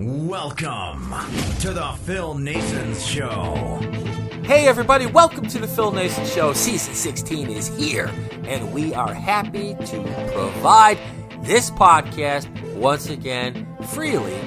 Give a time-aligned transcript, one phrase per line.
[0.00, 1.12] welcome
[1.58, 3.80] to the Phil Naessens Show.
[4.44, 6.52] Hey, everybody, welcome to the Phil Naessens Show.
[6.52, 8.08] Season 16 is here,
[8.44, 10.98] and we are happy to provide
[11.42, 14.38] this podcast once again freely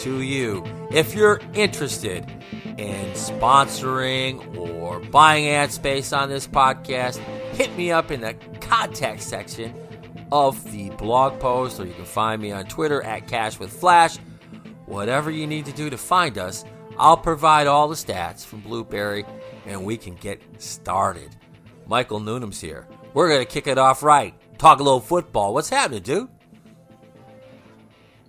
[0.00, 0.62] to you.
[0.90, 2.30] If you're interested
[2.76, 7.16] in sponsoring or buying ad space on this podcast,
[7.54, 9.72] hit me up in the contact section
[10.30, 14.18] of the blog post, or you can find me on Twitter at Cash with Flash.
[14.88, 16.64] Whatever you need to do to find us,
[16.96, 19.24] I'll provide all the stats from Blueberry
[19.66, 21.36] and we can get started.
[21.86, 22.86] Michael Newnham's here.
[23.14, 24.34] We're going to kick it off right.
[24.58, 25.54] Talk a little football.
[25.54, 26.28] What's happening, dude?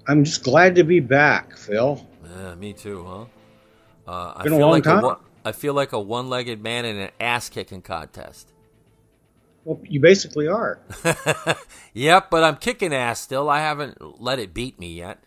[0.07, 2.05] I'm just glad to be back, Phil.
[2.37, 3.25] Yeah, me too, huh?
[4.11, 5.03] Uh, I Been a feel long like time.
[5.03, 8.51] A, I feel like a one-legged man in an ass-kicking contest.
[9.63, 10.79] Well, you basically are.
[11.93, 13.49] Yep, but I'm kicking ass still.
[13.49, 15.19] I haven't let it beat me yet.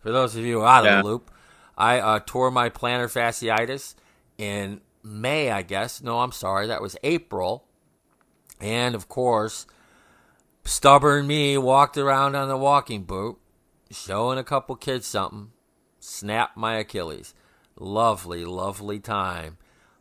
[0.00, 0.98] For those of you out Yeah.
[0.98, 1.30] of the loop,
[1.76, 3.94] I uh, tore my plantar fasciitis
[4.38, 6.02] in May, I guess.
[6.02, 7.64] No, I'm sorry, that was April.
[8.60, 9.66] And of course,
[10.64, 13.38] stubborn me walked around on the walking boot,
[13.90, 15.52] showing a couple kids something,
[15.98, 17.34] snapped my Achilles.
[17.78, 19.56] Lovely, lovely time.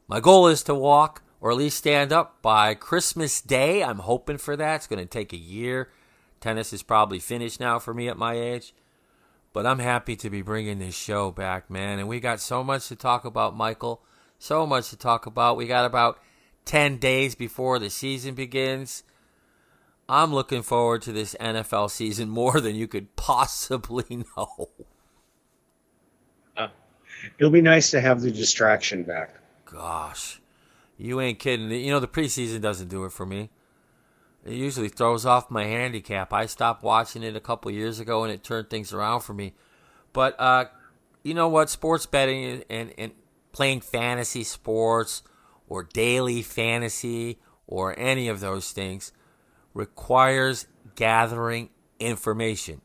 [0.07, 3.81] My goal is to walk or at least stand up by Christmas Day.
[3.81, 4.75] I'm hoping for that.
[4.75, 5.89] It's going to take a year.
[6.41, 8.73] Tennis is probably finished now for me at my age.
[9.51, 11.99] But I'm happy to be bringing this show back, man.
[11.99, 14.01] And we got so much to talk about, Michael.
[14.37, 15.57] So much to talk about.
[15.57, 16.19] We got about
[16.65, 19.03] 10 days before the season begins.
[20.07, 24.69] I'm looking forward to this NFL season more than you could possibly know.
[26.55, 26.67] Uh,
[27.37, 29.35] it'll be nice to have the distraction back.
[29.65, 30.41] Gosh,
[30.97, 31.69] you ain't kidding.
[31.71, 33.49] You know, the preseason doesn't do it for me.
[34.45, 36.31] It usually throws off my handicap.
[36.33, 39.53] I stopped watching it a couple years ago and it turned things around for me.
[40.13, 40.65] But, uh,
[41.23, 41.69] you know what?
[41.69, 43.11] Sports betting and, and
[43.51, 45.23] playing fantasy sports
[45.67, 49.11] or daily fantasy or any of those things
[49.73, 52.81] requires gathering information.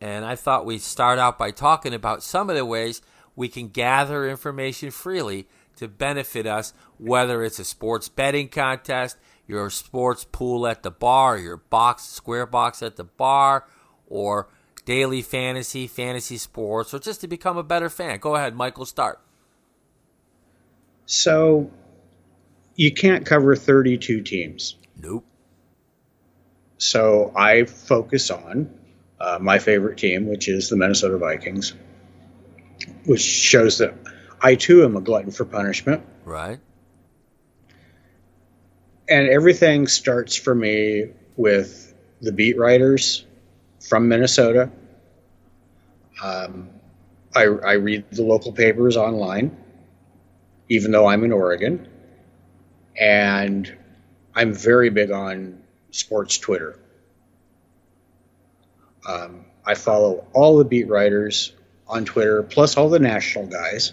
[0.00, 3.02] And I thought we'd start out by talking about some of the ways
[3.36, 9.16] we can gather information freely to benefit us, whether it's a sports betting contest,
[9.46, 13.66] your sports pool at the bar, your box square box at the bar,
[14.06, 14.48] or
[14.84, 18.18] daily fantasy, fantasy sports, or just to become a better fan.
[18.18, 19.20] Go ahead, Michael, start.
[21.06, 21.70] So
[22.76, 24.76] you can't cover 32 teams.
[25.00, 25.24] Nope.
[26.78, 28.70] So I focus on
[29.20, 31.74] uh, my favorite team, which is the Minnesota Vikings,
[33.06, 33.94] which shows that
[34.40, 36.02] I too am a glutton for punishment.
[36.24, 36.60] Right?
[39.08, 43.24] And everything starts for me with the beat writers
[43.80, 44.70] from Minnesota.
[46.22, 46.70] Um,
[47.34, 49.56] I, I read the local papers online,
[50.68, 51.88] even though I'm in Oregon.
[52.98, 53.76] And
[54.34, 56.78] I'm very big on sports Twitter.
[59.06, 61.52] Um, I follow all the beat writers
[61.86, 63.92] on Twitter, plus all the national guys.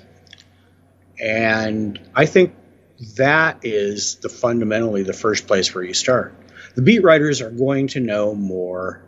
[1.20, 2.54] And I think
[3.18, 6.36] that is the fundamentally the first place where you start.
[6.76, 9.02] The beat writers are going to know more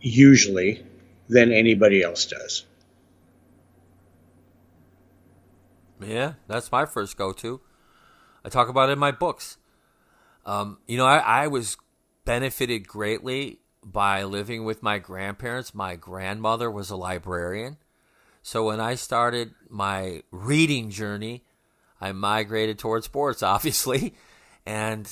[0.00, 0.84] usually
[1.28, 2.64] than anybody else does.
[6.00, 7.60] Yeah, that's my first go to.
[8.44, 9.56] I talk about it in my books.
[10.44, 11.76] Um, you know, I, I was
[12.24, 15.74] benefited greatly by living with my grandparents.
[15.74, 17.78] My grandmother was a librarian.
[18.42, 21.44] So when I started my reading journey,
[22.04, 24.14] I migrated towards sports, obviously.
[24.66, 25.10] And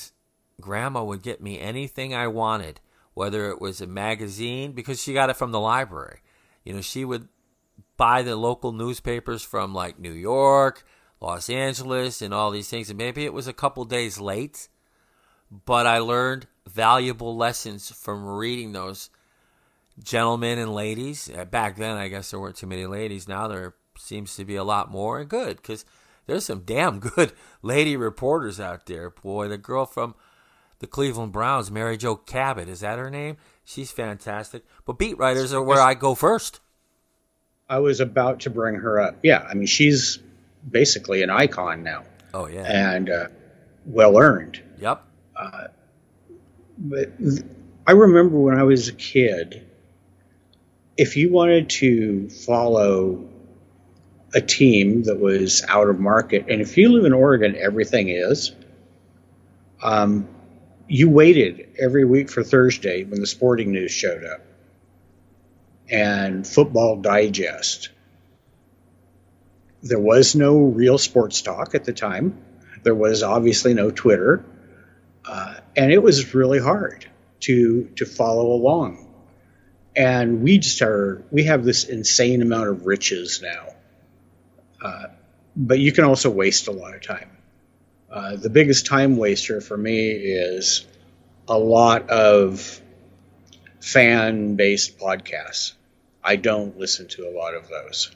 [0.61, 2.81] grandma would get me anything I wanted,
[3.15, 6.21] whether it was a magazine, because she got it from the library.
[6.65, 7.29] You know, she would
[7.97, 10.85] buy the local newspapers from like New York,
[11.21, 12.91] Los Angeles, and all these things.
[12.91, 14.69] And maybe it was a couple days late,
[15.51, 19.09] but I learned valuable lessons from reading those
[20.03, 21.31] gentlemen and ladies.
[21.51, 23.29] Back then, I guess there weren't too many ladies.
[23.29, 25.85] Now there seems to be a lot more, and good because
[26.27, 27.33] there's some damn good
[27.63, 29.11] lady reporters out there.
[29.11, 30.15] Boy, the girl from
[30.79, 33.37] the Cleveland Browns, Mary Jo Cabot, is that her name?
[33.65, 34.65] She's fantastic.
[34.85, 36.61] But beat writers are where I go first.
[37.69, 39.17] I was about to bring her up.
[39.23, 40.19] Yeah, I mean she's
[40.71, 42.05] basically an icon now
[42.35, 42.65] Oh yeah.
[42.65, 43.27] and uh,
[43.87, 44.61] well earned.
[44.79, 45.03] yep.
[46.79, 47.43] But th-
[47.87, 49.67] I remember when I was a kid,
[50.97, 53.29] if you wanted to follow
[54.35, 58.53] a team that was out of market, and if you live in Oregon, everything is.
[59.83, 60.29] Um,
[60.89, 64.41] you waited every week for Thursday when the sporting news showed up,
[65.91, 67.91] and Football Digest.
[69.83, 72.41] There was no real sports talk at the time.
[72.85, 74.45] There was obviously no Twitter
[75.25, 77.07] uh, and it was really hard
[77.41, 79.09] to to follow along.
[79.95, 83.69] And we just are we have this insane amount of riches now,
[84.83, 85.07] uh,
[85.55, 87.31] but you can also waste a lot of time.
[88.11, 90.87] Uh, the biggest time waster for me is
[91.49, 92.81] a lot of
[93.81, 95.73] fan based podcasts.
[96.23, 98.15] I don't listen to a lot of those.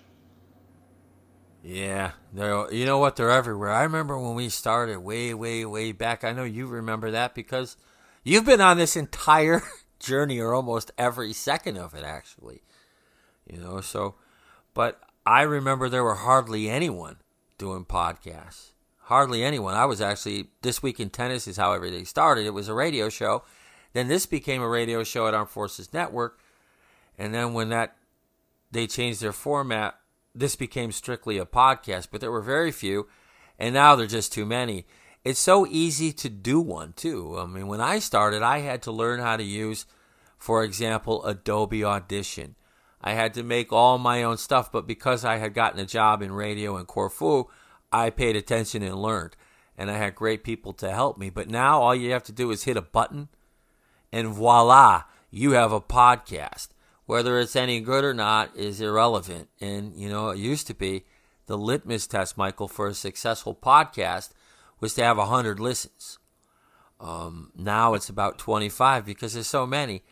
[1.62, 3.72] Yeah, they're you know what they're everywhere.
[3.72, 6.22] I remember when we started way, way, way back.
[6.22, 7.76] I know you remember that because
[8.22, 9.62] you've been on this entire
[9.98, 12.62] journey or almost every second of it actually.
[13.50, 14.14] You know, so
[14.74, 17.16] but I remember there were hardly anyone
[17.58, 18.70] doing podcasts.
[18.98, 19.74] Hardly anyone.
[19.74, 22.46] I was actually this week in tennis is how everything started.
[22.46, 23.42] It was a radio show.
[23.92, 26.38] Then this became a radio show at Armed Forces Network.
[27.18, 27.96] And then when that
[28.70, 29.98] they changed their format,
[30.34, 33.08] this became strictly a podcast, but there were very few,
[33.58, 34.86] and now there're just too many.
[35.24, 37.38] It's so easy to do one too.
[37.38, 39.86] I mean, when I started, I had to learn how to use,
[40.36, 42.54] for example, Adobe Audition.
[43.00, 46.22] I had to make all my own stuff, but because I had gotten a job
[46.22, 47.44] in radio in Corfu,
[47.92, 49.36] I paid attention and learned.
[49.78, 51.28] And I had great people to help me.
[51.28, 53.28] But now all you have to do is hit a button,
[54.10, 56.68] and voila, you have a podcast.
[57.04, 59.48] Whether it's any good or not is irrelevant.
[59.60, 61.04] And, you know, it used to be
[61.46, 64.30] the litmus test, Michael, for a successful podcast
[64.80, 66.18] was to have 100 listens.
[66.98, 70.02] Um, now it's about 25 because there's so many.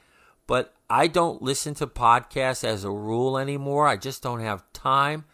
[0.47, 3.87] But I don't listen to podcasts as a rule anymore.
[3.87, 5.25] I just don't have time.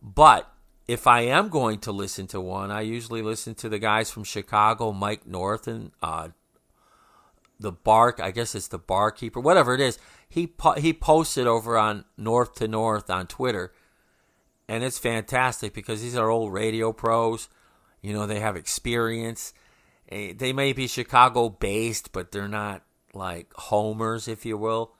[0.00, 0.50] But
[0.86, 4.24] if I am going to listen to one, I usually listen to the guys from
[4.24, 6.28] Chicago, Mike North and uh,
[7.58, 8.20] the Bark.
[8.20, 9.98] I guess it's the Barkeeper, whatever it is.
[10.28, 13.72] He po- he posted over on North to North on Twitter,
[14.68, 17.48] and it's fantastic because these are old radio pros.
[18.00, 19.52] You know, they have experience.
[20.10, 22.82] Eh, They may be Chicago based, but they're not
[23.18, 24.94] like homers, if you will.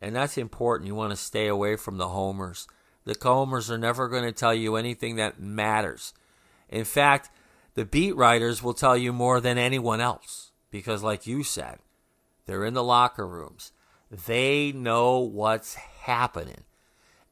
[0.00, 0.88] And that's important.
[0.88, 2.66] You want to stay away from the homers.
[3.04, 6.12] The homers are never going to tell you anything that matters.
[6.68, 7.30] In fact,
[7.74, 11.78] the beat writers will tell you more than anyone else because, like you said,
[12.46, 13.72] they're in the locker rooms.
[14.10, 16.64] They know what's happening.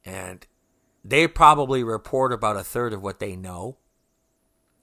[0.05, 0.45] And
[1.03, 3.77] they probably report about a third of what they know,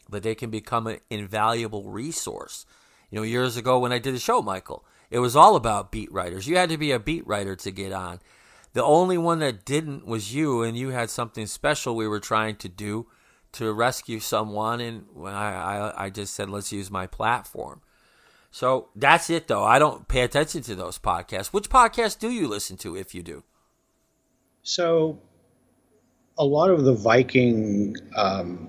[0.08, 2.66] but they can become an invaluable resource.
[3.10, 4.84] You know, years ago when I did the show, Michael,
[5.14, 6.48] it was all about beat writers.
[6.48, 8.18] You had to be a beat writer to get on.
[8.72, 12.56] The only one that didn't was you, and you had something special we were trying
[12.56, 13.06] to do
[13.52, 14.80] to rescue someone.
[14.80, 17.80] And I, I, I just said, let's use my platform.
[18.50, 19.62] So that's it, though.
[19.62, 21.52] I don't pay attention to those podcasts.
[21.52, 23.44] Which podcasts do you listen to, if you do?
[24.64, 25.20] So,
[26.36, 28.68] a lot of the Viking um,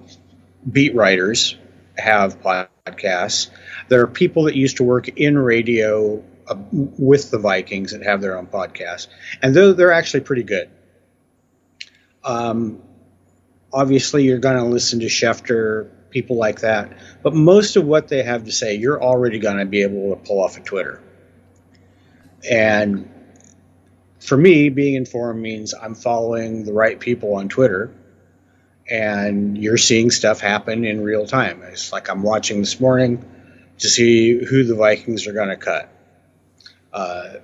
[0.71, 1.57] beat writers
[1.97, 3.49] have podcasts.
[3.89, 8.21] There are people that used to work in radio uh, with the Vikings and have
[8.21, 9.07] their own podcast,
[9.41, 10.69] and they're they're actually pretty good.
[12.23, 12.81] Um,
[13.71, 18.23] obviously, you're going to listen to Schefter, people like that, but most of what they
[18.23, 21.01] have to say, you're already going to be able to pull off of Twitter.
[22.49, 23.09] And
[24.19, 27.91] for me, being informed means I'm following the right people on Twitter,
[28.89, 31.61] and you're seeing stuff happen in real time.
[31.63, 33.23] It's like I'm watching this morning
[33.79, 35.89] to see who the Vikings are going to cut.
[36.95, 37.39] Uh,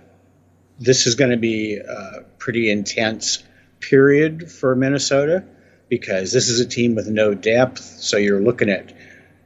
[0.80, 3.44] this is going to be a pretty intense
[3.82, 5.44] period for Minnesota
[5.90, 7.80] because this is a team with no depth.
[7.80, 8.94] So you're looking at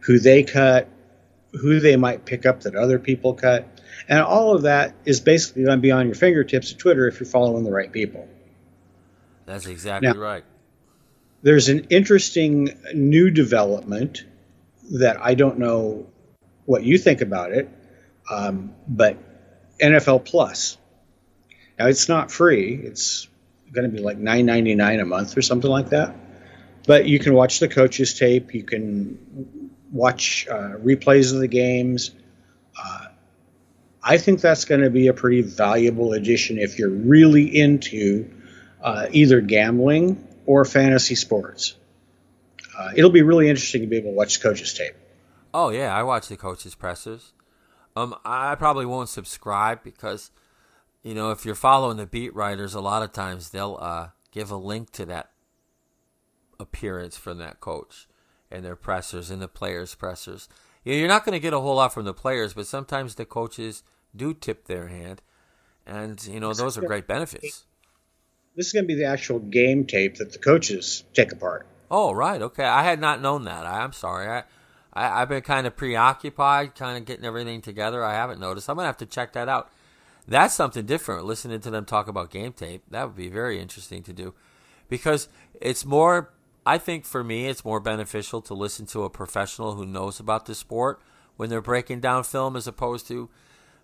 [0.01, 0.87] who they cut,
[1.53, 3.67] who they might pick up that other people cut.
[4.07, 7.19] And all of that is basically going to be on your fingertips at Twitter if
[7.19, 8.27] you're following the right people.
[9.47, 10.43] That's exactly Now- right.
[11.41, 14.23] There's an interesting new development
[14.99, 16.07] that I don't know
[16.65, 17.69] what you think about it,
[18.31, 19.17] um, but
[19.79, 20.77] NFL Plus.
[21.77, 23.27] Now it's not free; it's
[23.71, 26.15] going to be like nine ninety nine a month or something like that.
[26.87, 28.53] But you can watch the coaches tape.
[28.53, 32.11] You can watch uh, replays of the games.
[32.81, 33.07] Uh,
[34.03, 38.29] I think that's going to be a pretty valuable addition if you're really into
[38.83, 41.75] uh, either gambling or fantasy sports.
[42.77, 44.93] uh, it'll be really interesting to be able to watch the coaches tape.
[45.53, 47.33] Oh yeah, I watch the coaches pressers.
[47.95, 50.31] Um, I probably won't subscribe because,
[51.01, 54.51] you know, if you're following the beat writers, a lot of times they'll uh, give
[54.51, 55.31] a link to that
[56.59, 58.07] appearance from that coach
[58.51, 60.49] and their pressers and the players' pressers.
[60.83, 63.25] Yeah, you're not going to get a whole lot from the players, but sometimes the
[63.25, 63.83] coaches
[64.15, 65.21] do tip their hand,
[65.85, 67.65] and you know those are great benefits.
[68.55, 71.67] This is going to be the actual game tape that the coaches take apart.
[71.91, 72.41] Oh, right.
[72.41, 73.65] Okay, I had not known that.
[73.65, 74.27] I, I'm sorry.
[74.27, 74.43] I
[74.95, 78.03] I, have been kind of preoccupied, kind of getting everything together.
[78.03, 78.69] I haven't noticed.
[78.69, 79.69] I'm gonna have to check that out.
[80.27, 81.25] That's something different.
[81.25, 84.33] Listening to them talk about game tape, that would be very interesting to do,
[84.89, 85.27] because
[85.59, 86.31] it's more.
[86.67, 90.47] I think for me, it's more beneficial to listen to a professional who knows about
[90.47, 90.99] the sport
[91.37, 93.29] when they're breaking down film, as opposed to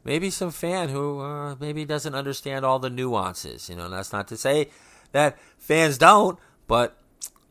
[0.03, 3.69] maybe some fan who uh, maybe doesn't understand all the nuances.
[3.69, 4.69] You know, that's not to say
[5.11, 6.97] that fans don't, but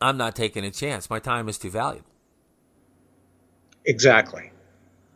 [0.01, 1.09] I'm not taking a chance.
[1.09, 2.10] My time is too valuable.
[3.85, 4.51] Exactly.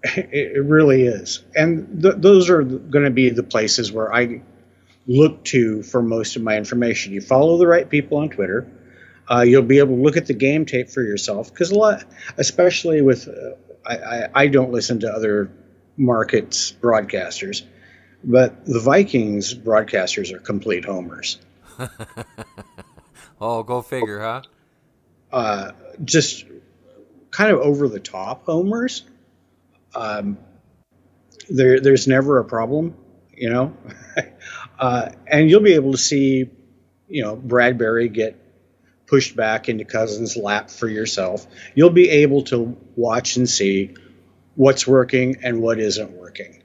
[0.03, 1.43] It, really is.
[1.55, 4.41] And th- those are going to be the places where I
[5.07, 7.13] look to for most of my information.
[7.13, 8.69] You follow the right people on Twitter.
[9.29, 12.03] Uh, you'll be able to look at the game tape for yourself because a lot,
[12.38, 15.50] especially with, uh, I, I, I don't listen to other
[15.98, 17.63] markets broadcasters,
[18.24, 21.39] but the Vikings broadcasters are complete homers.
[23.41, 24.41] oh, go figure, huh?
[25.31, 25.72] Uh,
[26.03, 26.45] just
[27.36, 29.04] kind of over the top homers.
[29.94, 30.38] Um,
[31.50, 32.96] there, there's never a problem,
[33.36, 33.75] you know,
[34.80, 36.50] uh, and you'll be able to see,
[37.10, 38.39] you know, Bradbury get
[39.06, 41.46] pushed back into Cousins' lap for yourself.
[41.75, 43.96] You'll be able to watch and see
[44.56, 46.63] what's working and what isn't working,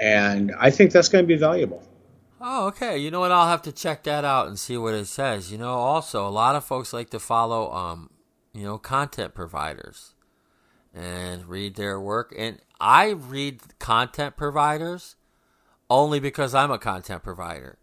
[0.00, 1.84] and I think that's going to be valuable.
[2.40, 2.98] Oh, okay.
[2.98, 3.30] You know what?
[3.30, 5.50] I'll have to check that out and see what it says.
[5.52, 8.10] You know, also a lot of folks like to follow um,
[8.58, 10.14] you know, content providers
[10.92, 12.34] and read their work.
[12.36, 15.14] And I read content providers
[15.88, 17.78] only because I'm a content provider.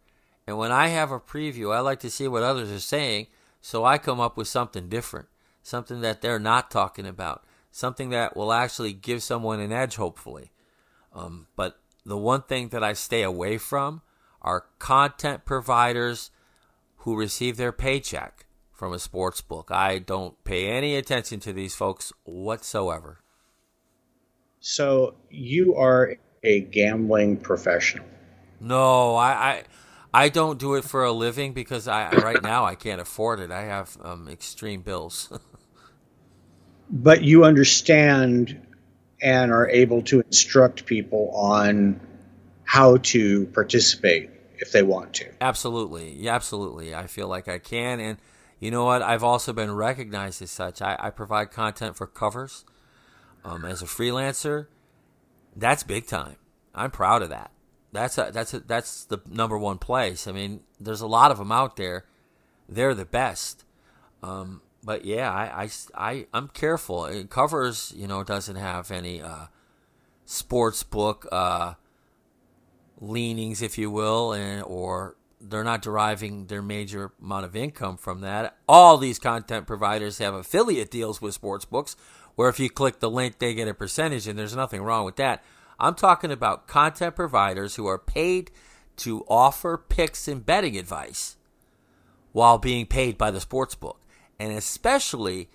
[0.46, 3.27] And when I have a preview, I like to see what others are saying
[3.62, 5.27] so I come up with something different,
[5.63, 10.51] something that they're not talking about, something that will actually give someone an edge, hopefully.
[11.13, 14.01] Um, but the one thing that I stay away from
[14.41, 16.32] are content providers
[16.98, 18.45] who receive their paycheck
[18.75, 19.72] from a sports book.
[19.72, 23.20] I don't pay any attention to these folks whatsoever.
[24.60, 28.05] So you are a gambling professional.
[28.60, 29.63] No, I, I,
[30.13, 33.51] I don't do it for a living because I right now I can't afford it.
[33.51, 35.32] I have um, extreme bills.
[36.89, 38.62] but you understand
[39.22, 42.00] and are able to instruct people on
[42.63, 45.25] how to participate if they want to.
[45.41, 46.94] Absolutely, yeah, absolutely.
[46.94, 48.17] I feel like I can, and
[48.65, 49.03] you know what?
[49.03, 50.81] I've also been recognized as such.
[50.81, 52.65] I, I provide content for covers
[53.43, 54.65] um, as a freelancer.
[55.55, 56.38] That's big time.
[56.74, 57.51] I'm proud of that.
[57.91, 60.27] That's a, that's a, that's the number one place.
[60.27, 62.05] I mean, there's a lot of them out there.
[62.67, 63.65] They're the best.
[64.24, 67.05] Um, but yeah, I, I, I I'm careful.
[67.05, 69.45] It covers, you know, doesn't have any uh,
[70.25, 71.75] sports book uh,
[73.00, 78.22] leanings, if you will, and or they're not deriving their major amount of income from
[78.22, 78.58] that.
[78.68, 81.96] All these content providers have affiliate deals with sports books
[82.36, 85.15] where if you click the link, they get a percentage, and there's nothing wrong with
[85.15, 85.44] that.
[85.80, 88.51] I'm talking about content providers who are paid
[88.98, 91.38] to offer picks and betting advice
[92.32, 94.00] while being paid by the sports book.
[94.39, 95.50] And especially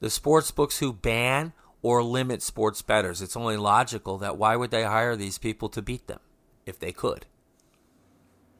[0.00, 3.20] the sports books who ban or limit sports bettors.
[3.22, 6.20] It's only logical that why would they hire these people to beat them
[6.66, 7.26] if they could?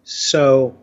[0.04, 0.76] So,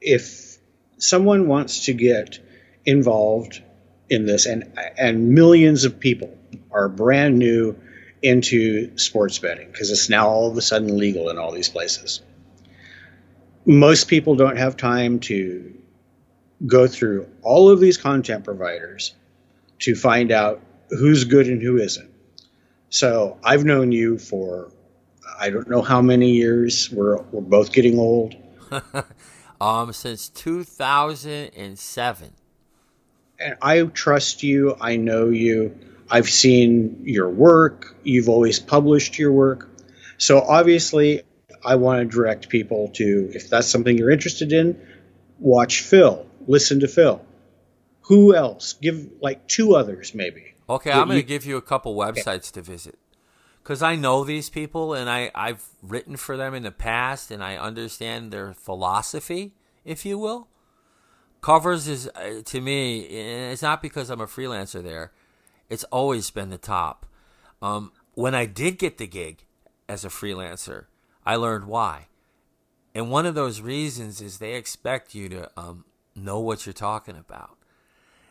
[0.00, 0.56] if
[0.98, 2.38] someone wants to get
[2.84, 3.62] involved
[4.08, 6.36] in this, and and millions of people
[6.70, 7.76] are brand new
[8.22, 12.22] into sports betting because it's now all of a sudden legal in all these places.
[13.66, 15.74] Most people don't have time to
[16.66, 19.14] go through all of these content providers
[19.80, 22.10] to find out who's good and who isn't.
[22.88, 24.70] So I've known you for
[25.38, 26.90] I don't know how many years.
[26.90, 28.34] We're we're both getting old.
[29.60, 32.32] um, since 2007.
[33.38, 34.76] And I trust you.
[34.80, 35.78] I know you.
[36.10, 37.96] I've seen your work.
[38.02, 39.68] You've always published your work.
[40.18, 41.22] So obviously,
[41.64, 44.80] I want to direct people to, if that's something you're interested in,
[45.38, 47.24] watch Phil, listen to Phil.
[48.02, 48.74] Who else?
[48.74, 50.54] Give like two others, maybe.
[50.68, 52.52] Okay, I'm going to give you a couple websites okay.
[52.52, 52.98] to visit
[53.66, 57.42] because I know these people and I, I've written for them in the past and
[57.42, 59.54] I understand their philosophy,
[59.84, 60.46] if you will.
[61.40, 63.00] Covers is uh, to me.
[63.00, 65.10] It's not because I'm a freelancer there.
[65.68, 67.06] It's always been the top.
[67.60, 69.46] Um, when I did get the gig
[69.88, 70.84] as a freelancer,
[71.24, 72.06] I learned why.
[72.94, 77.16] And one of those reasons is they expect you to um, know what you're talking
[77.16, 77.58] about.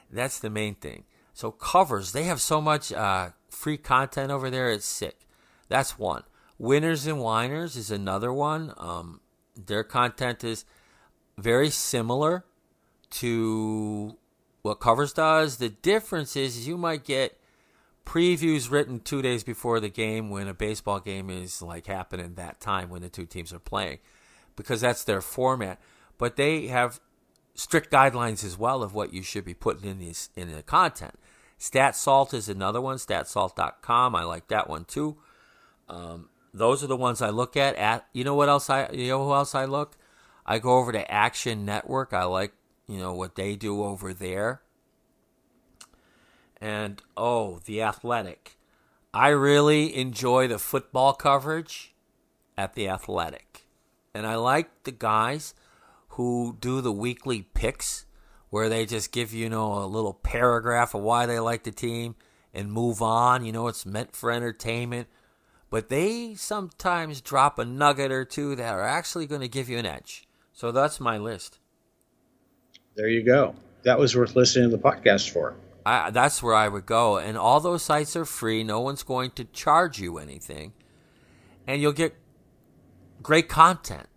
[0.09, 1.03] That's the main thing.
[1.33, 4.71] So covers, they have so much uh, free content over there.
[4.71, 5.24] It's sick.
[5.67, 6.23] That's one.
[6.57, 8.73] Winners and Whiners is another one.
[8.77, 9.21] Um,
[9.55, 10.65] their content is
[11.37, 12.45] very similar
[13.11, 14.17] to
[14.61, 15.57] what covers does.
[15.57, 17.37] The difference is you might get
[18.05, 22.61] previews written two days before the game when a baseball game is like happening that
[22.61, 23.99] time when the two teams are playing
[24.55, 25.79] because that's their format.
[26.17, 26.99] But they have
[27.55, 31.15] strict guidelines as well of what you should be putting in these in the content.
[31.59, 34.15] StatSalt is another one, statsalt.com.
[34.15, 35.17] I like that one too.
[35.89, 37.75] Um, those are the ones I look at.
[37.75, 39.97] At you know what else I you know who else I look?
[40.45, 42.13] I go over to Action Network.
[42.13, 42.53] I like
[42.87, 44.61] you know what they do over there.
[46.61, 48.57] And oh, the Athletic.
[49.13, 51.93] I really enjoy the football coverage
[52.57, 53.65] at the Athletic.
[54.13, 55.53] And I like the guys
[56.09, 58.05] who do the weekly picks
[58.49, 62.15] where they just give you know a little paragraph of why they like the team
[62.53, 63.45] and move on.
[63.45, 65.09] You know, it's meant for entertainment.
[65.75, 69.77] But they sometimes drop a nugget or two that are actually going to give you
[69.77, 70.25] an edge.
[70.53, 71.59] So that's my list.
[72.95, 73.55] There you go.
[73.83, 75.53] That was worth listening to the podcast for.
[75.85, 77.17] I, that's where I would go.
[77.17, 78.63] And all those sites are free.
[78.63, 80.71] No one's going to charge you anything.
[81.67, 82.15] And you'll get
[83.21, 84.07] great content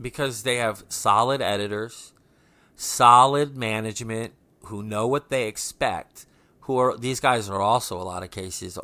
[0.00, 2.14] because they have solid editors,
[2.74, 4.32] solid management
[4.64, 6.26] who know what they expect.
[6.62, 8.76] Who are these guys are also a lot of cases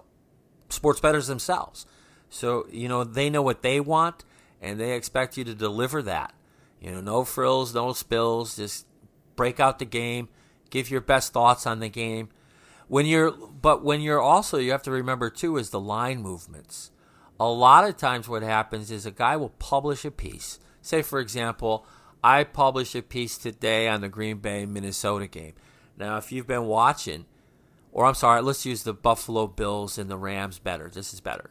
[0.75, 1.87] sports bettors themselves.
[2.29, 4.25] So, you know, they know what they want
[4.61, 6.35] and they expect you to deliver that.
[6.81, 8.87] You know, no frills, no spills, just
[9.37, 10.29] break out the game,
[10.71, 12.29] give your best thoughts on the game.
[12.89, 16.91] When you're but when you're also you have to remember too is the line movements.
[17.41, 20.59] A lot of times what happens is a guy will publish a piece.
[20.83, 21.87] Say for example,
[22.23, 25.55] I published a piece today on the Green Bay Minnesota game.
[25.97, 27.27] Now, if you've been watching,
[27.95, 30.91] or I'm sorry, let's use the Buffalo Bills and the Rams better.
[30.93, 31.51] This is better.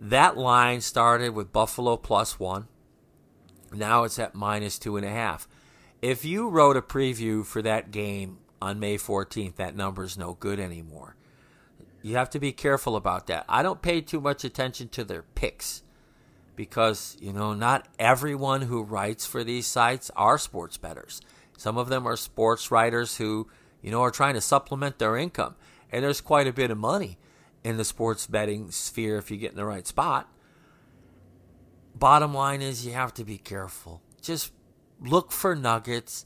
[0.00, 2.66] That line started with Buffalo plus one.
[3.70, 5.46] Now it's at minus two and a half.
[6.00, 10.32] If you wrote a preview for that game on May 14th, that number is no
[10.32, 11.14] good anymore.
[12.02, 13.44] You have to be careful about that.
[13.46, 15.82] I don't pay too much attention to their picks
[16.56, 21.20] because, you know, not everyone who writes for these sites are sports bettors.
[21.58, 23.48] Some of them are sports writers who,
[23.82, 25.56] you know, are trying to supplement their income.
[25.90, 27.18] And there's quite a bit of money
[27.64, 30.28] in the sports betting sphere if you get in the right spot.
[31.94, 34.00] Bottom line is you have to be careful.
[34.22, 34.52] Just
[35.00, 36.24] look for nuggets,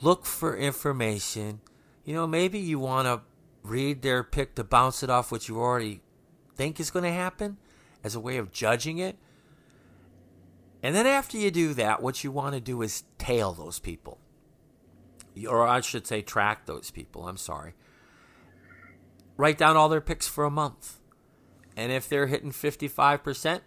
[0.00, 1.60] look for information.
[2.04, 3.22] You know, maybe you want to
[3.62, 6.00] read their pick to bounce it off what you already
[6.54, 7.58] think is going to happen
[8.04, 9.16] as a way of judging it.
[10.82, 14.18] And then after you do that, what you want to do is tail those people.
[15.48, 17.28] Or I should say, track those people.
[17.28, 17.74] I'm sorry.
[19.36, 20.98] Write down all their picks for a month.
[21.76, 23.60] And if they're hitting 55%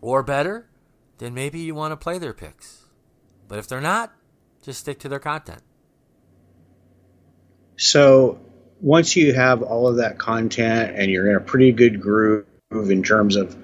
[0.00, 0.68] or better,
[1.18, 2.84] then maybe you want to play their picks.
[3.48, 4.12] But if they're not,
[4.62, 5.62] just stick to their content.
[7.76, 8.38] So
[8.80, 13.02] once you have all of that content and you're in a pretty good groove in
[13.02, 13.56] terms of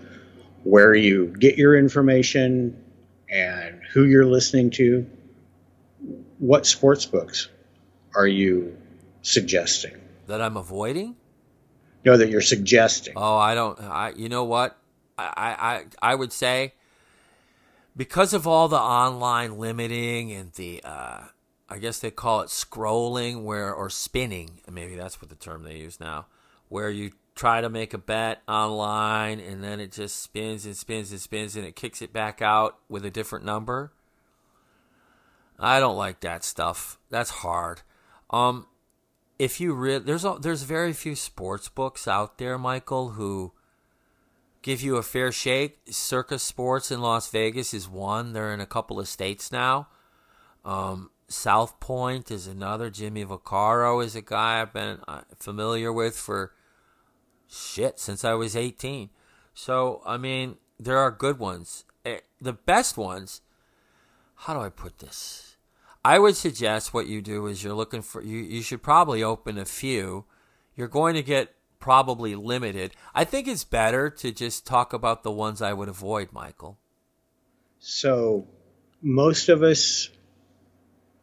[0.64, 2.82] where you get your information
[3.30, 5.06] and who you're listening to,
[6.38, 7.48] what sports books
[8.14, 8.76] are you
[9.22, 9.94] suggesting?
[10.26, 11.16] That I'm avoiding?
[12.04, 13.14] No, that you're suggesting.
[13.16, 13.80] Oh, I don't.
[13.80, 14.12] I.
[14.16, 14.76] You know what?
[15.18, 15.84] I.
[16.02, 16.10] I.
[16.12, 16.74] I would say
[17.96, 20.80] because of all the online limiting and the.
[20.84, 21.20] Uh,
[21.68, 24.60] I guess they call it scrolling, where or spinning.
[24.70, 26.26] Maybe that's what the term they use now,
[26.68, 31.12] where you try to make a bet online and then it just spins and spins
[31.12, 33.92] and spins and it kicks it back out with a different number.
[35.58, 36.98] I don't like that stuff.
[37.10, 37.82] That's hard.
[38.30, 38.66] Um,
[39.38, 43.52] if you re- there's a, there's very few sports books out there, Michael, who
[44.62, 45.78] give you a fair shake.
[45.90, 48.32] Circa Sports in Las Vegas is one.
[48.32, 49.88] They're in a couple of states now.
[50.64, 52.90] Um, South Point is another.
[52.90, 56.52] Jimmy Vaccaro is a guy I've been uh, familiar with for
[57.48, 59.10] shit since I was 18.
[59.54, 61.84] So, I mean, there are good ones.
[62.04, 63.42] Eh, the best ones,
[64.36, 65.56] how do I put this?
[66.04, 69.58] I would suggest what you do is you're looking for, you, you should probably open
[69.58, 70.24] a few.
[70.76, 72.92] You're going to get probably limited.
[73.14, 76.78] I think it's better to just talk about the ones I would avoid, Michael.
[77.80, 78.46] So,
[79.02, 80.08] most of us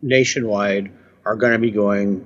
[0.02, 0.92] nationwide
[1.26, 2.26] are going to be going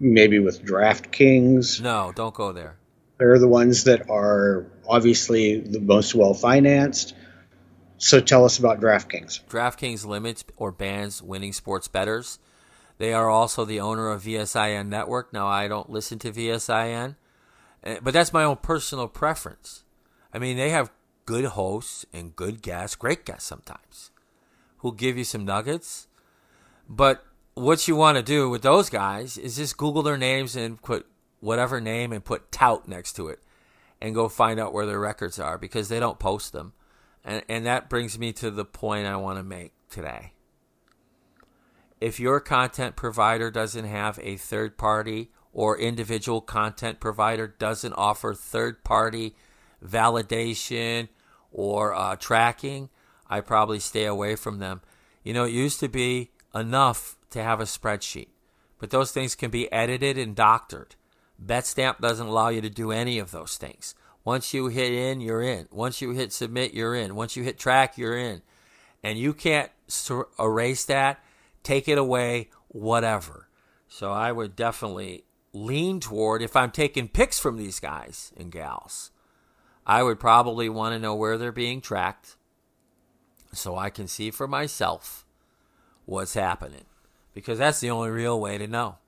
[0.00, 1.80] maybe with DraftKings.
[1.80, 2.76] No, don't go there.
[3.18, 7.14] They're the ones that are obviously the most well financed.
[8.02, 9.44] So tell us about DraftKings.
[9.44, 12.40] DraftKings limits or bans winning sports bettors.
[12.98, 15.32] They are also the owner of VSIN Network.
[15.32, 17.14] Now, I don't listen to VSIN,
[17.84, 19.84] eh, but that's my own personal preference.
[20.34, 20.90] I mean, they have
[21.26, 24.10] good hosts and good guests, great guests sometimes,
[24.78, 26.08] who'll give you some nuggets.
[26.88, 30.82] But what you want to do with those guys is just Google their names and
[30.82, 31.06] put
[31.38, 33.38] whatever name and put tout next to it
[34.00, 36.72] and go find out where their records are because they don't post them.
[37.24, 40.32] And, and that brings me to the point I want to make today.
[42.00, 48.34] If your content provider doesn't have a third party or individual content provider doesn't offer
[48.34, 49.36] third party
[49.84, 51.08] validation
[51.52, 52.88] or uh, tracking,
[53.28, 54.80] I probably stay away from them.
[55.22, 58.28] You know, it used to be enough to have a spreadsheet,
[58.78, 60.96] but those things can be edited and doctored.
[61.44, 63.94] BetStamp doesn't allow you to do any of those things.
[64.24, 65.66] Once you hit in, you're in.
[65.70, 67.14] Once you hit submit, you're in.
[67.14, 68.42] Once you hit track, you're in.
[69.02, 69.70] And you can't
[70.38, 71.22] erase that,
[71.62, 73.48] take it away, whatever.
[73.88, 79.10] So I would definitely lean toward, if I'm taking picks from these guys and gals,
[79.84, 82.36] I would probably want to know where they're being tracked
[83.52, 85.26] so I can see for myself
[86.06, 86.84] what's happening.
[87.34, 88.98] Because that's the only real way to know.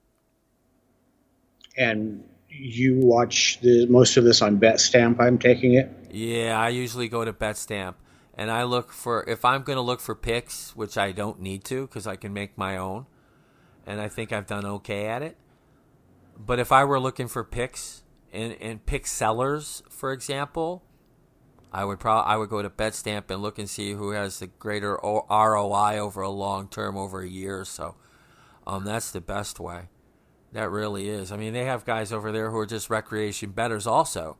[1.77, 2.24] And
[2.58, 5.20] you watch the most of this on BetStamp.
[5.20, 5.90] I'm taking it.
[6.10, 7.94] Yeah, I usually go to BetStamp,
[8.34, 11.64] and I look for if I'm going to look for picks, which I don't need
[11.64, 13.06] to because I can make my own,
[13.86, 15.36] and I think I've done okay at it.
[16.36, 20.84] But if I were looking for picks and and pick sellers, for example,
[21.72, 24.46] I would probably I would go to BetStamp and look and see who has the
[24.46, 27.96] greater ROI over a long term, over a year or so.
[28.66, 29.88] Um, that's the best way.
[30.54, 31.32] That really is.
[31.32, 34.36] I mean, they have guys over there who are just recreation betters also.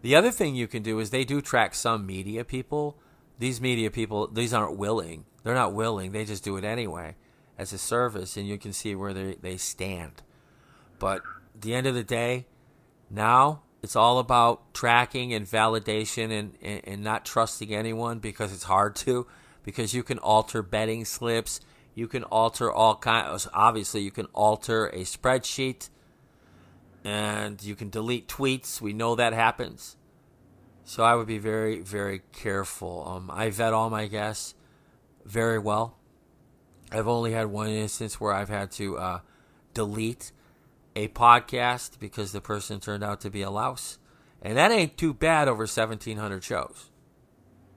[0.00, 2.96] The other thing you can do is they do track some media people.
[3.38, 5.26] These media people, these aren't willing.
[5.44, 6.12] They're not willing.
[6.12, 7.16] They just do it anyway
[7.58, 10.22] as a service, and you can see where they, they stand.
[10.98, 11.20] But
[11.60, 12.46] the end of the day,
[13.10, 18.62] now it's all about tracking and validation and, and, and not trusting anyone because it's
[18.62, 19.26] hard to,
[19.62, 21.60] because you can alter betting slips
[21.94, 23.48] you can alter all kinds.
[23.52, 25.90] Obviously, you can alter a spreadsheet,
[27.04, 28.80] and you can delete tweets.
[28.80, 29.96] We know that happens.
[30.84, 33.04] So I would be very, very careful.
[33.06, 34.54] Um, I vet all my guests
[35.24, 35.96] very well.
[36.90, 39.20] I've only had one instance where I've had to uh,
[39.72, 40.32] delete
[40.94, 43.98] a podcast because the person turned out to be a louse,
[44.42, 46.90] and that ain't too bad over seventeen hundred shows.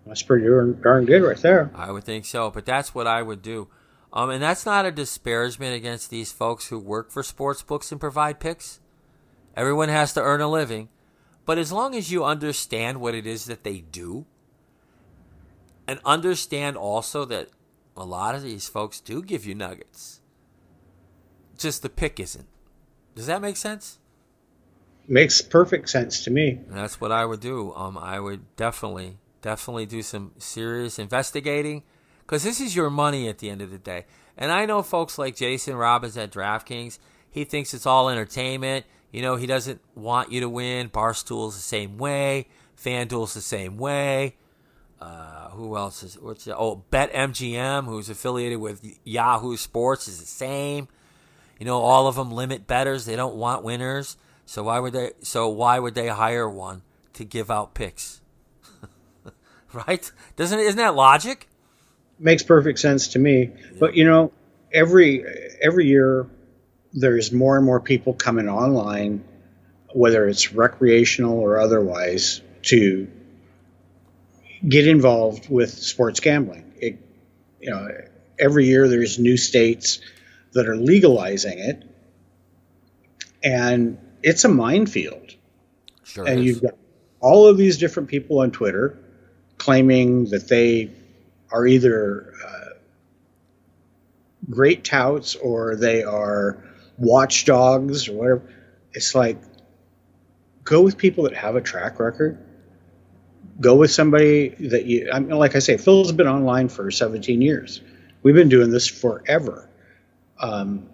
[0.05, 1.71] That's pretty darn good right there.
[1.73, 3.69] I would think so, but that's what I would do.
[4.15, 7.99] Um, and that's not a disparagement against these folks who work for sports books and
[7.99, 8.79] provide picks.
[9.57, 10.87] Everyone has to earn a living.
[11.45, 14.25] But as long as you understand what it is that they do,
[15.87, 17.49] and understand also that
[17.95, 20.21] a lot of these folks do give you nuggets,
[21.57, 22.47] just the pick isn't.
[23.15, 23.99] Does that make sense?
[25.07, 26.61] Makes perfect sense to me.
[26.67, 27.73] And that's what I would do.
[27.73, 31.83] Um, I would definitely, definitely do some serious investigating
[32.25, 34.05] because this is your money at the end of the day.
[34.37, 38.85] And I know folks like Jason Robbins at DraftKings, he thinks it's all entertainment.
[39.11, 40.87] You know, he doesn't want you to win.
[40.87, 42.47] Barstool's the same way.
[42.81, 44.35] FanDuel's the same way.
[44.99, 46.19] Uh, who else is?
[46.19, 50.87] What's the, oh BetMGM, who's affiliated with Yahoo Sports, is the same.
[51.59, 53.05] You know, all of them limit betters.
[53.05, 54.17] They don't want winners.
[54.45, 55.11] So why would they?
[55.21, 56.81] So why would they hire one
[57.13, 58.21] to give out picks?
[59.73, 60.11] right?
[60.35, 61.47] Doesn't isn't that logic?
[62.19, 63.51] Makes perfect sense to me.
[63.79, 64.31] But you know,
[64.73, 65.25] every
[65.61, 66.27] every year
[66.93, 69.23] there's more and more people coming online,
[69.93, 73.07] whether it's recreational or otherwise, to
[74.67, 76.73] get involved with sports gambling.
[76.77, 76.99] It,
[77.59, 77.89] you know,
[78.39, 79.99] every year there's new states
[80.53, 81.83] that are legalizing it,
[83.43, 85.35] and it's a minefield.
[86.03, 86.45] Sure and is.
[86.45, 86.75] you've got
[87.19, 88.97] all of these different people on Twitter
[89.57, 90.91] claiming that they
[91.55, 92.69] are either uh,
[94.49, 96.61] great touts or they are
[96.97, 98.53] watchdogs or whatever.
[98.91, 99.37] It's like
[100.65, 102.37] go with people that have a track record.
[103.61, 105.09] Go with somebody that you.
[105.13, 107.79] I mean, like I say, Phil's been online for 17 years.
[108.21, 109.69] We've been doing this forever,
[110.39, 110.89] um,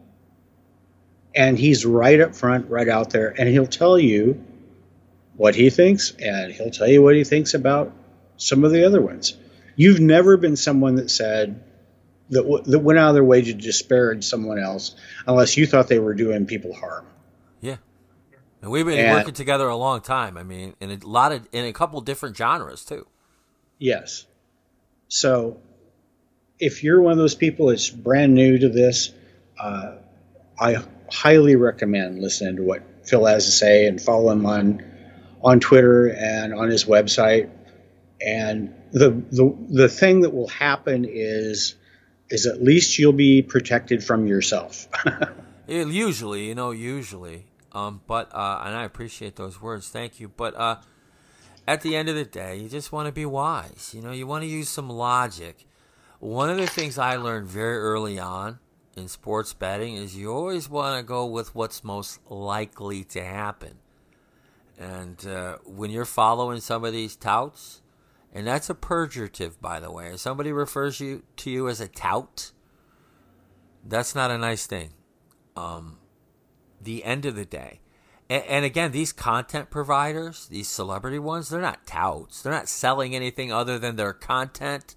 [1.33, 4.43] and he's right up front, right out there, and he'll tell you
[5.37, 7.93] what he thinks, and he'll tell you what he thinks about
[8.37, 9.35] some of the other ones.
[9.75, 11.63] You've never been someone that said
[12.29, 14.95] that, w- that went out of their way to disparage someone else
[15.27, 17.05] unless you thought they were doing people harm.
[17.61, 17.77] Yeah.
[18.61, 20.37] And we've been And- working together a long time.
[20.37, 23.07] I mean, in a lot of in a couple different genres too.
[23.79, 24.25] Yes.
[25.07, 25.57] So
[26.59, 29.11] if you're one of those people that's brand new to this,
[29.59, 29.95] uh,
[30.59, 30.77] I
[31.11, 34.83] highly recommend listening to what Phil has to say and follow him on
[35.43, 37.49] on Twitter and on his website.
[38.23, 41.75] And the the the thing that will happen is
[42.29, 44.87] is at least you'll be protected from yourself.
[45.67, 47.45] Yeah, usually, you know, usually.
[47.71, 49.87] Um, but uh, and I appreciate those words.
[49.87, 50.27] Thank you.
[50.27, 50.77] But uh,
[51.65, 53.93] at the end of the day, you just want to be wise.
[53.95, 55.65] You know, you want to use some logic.
[56.19, 58.59] One of the things I learned very early on
[58.97, 63.79] in sports betting is you always want to go with what's most likely to happen.
[64.77, 67.81] And uh, when you're following some of these touts,
[68.33, 70.13] and that's a purgative, by the way.
[70.13, 72.51] If somebody refers you to you as a tout,
[73.85, 74.91] that's not a nice thing
[75.55, 75.97] um,
[76.81, 77.81] the end of the day.
[78.29, 82.41] And, and again, these content providers, these celebrity ones, they're not touts.
[82.41, 84.95] They're not selling anything other than their content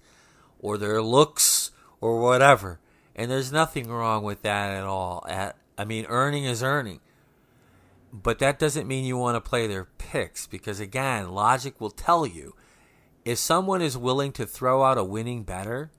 [0.59, 2.79] or their looks or whatever.
[3.15, 5.25] And there's nothing wrong with that at all.
[5.29, 7.01] At, I mean, earning is earning.
[8.11, 12.25] But that doesn't mean you want to play their picks because, again, logic will tell
[12.25, 12.55] you
[13.25, 15.91] if someone is willing to throw out a winning better,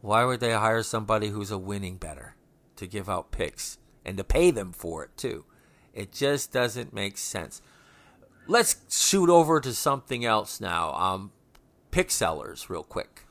[0.00, 2.36] why would they hire somebody who's a winning better
[2.76, 5.44] to give out picks and to pay them for it too?
[5.92, 7.60] It just doesn't make sense.
[8.46, 10.94] Let's shoot over to something else now.
[10.94, 11.32] Um,
[11.90, 13.26] pick sellers, real quick.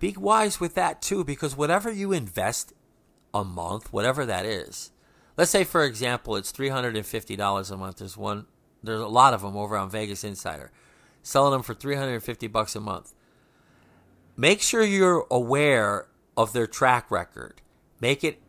[0.00, 2.72] Be wise with that too, because whatever you invest
[3.32, 4.90] a month, whatever that is,
[5.36, 7.98] let's say for example it's three hundred and fifty dollars a month.
[7.98, 8.46] There's one,
[8.82, 10.72] there's a lot of them over on Vegas Insider,
[11.22, 13.14] selling them for three hundred and fifty bucks a month
[14.36, 16.06] make sure you're aware
[16.36, 17.60] of their track record.
[18.00, 18.42] Make it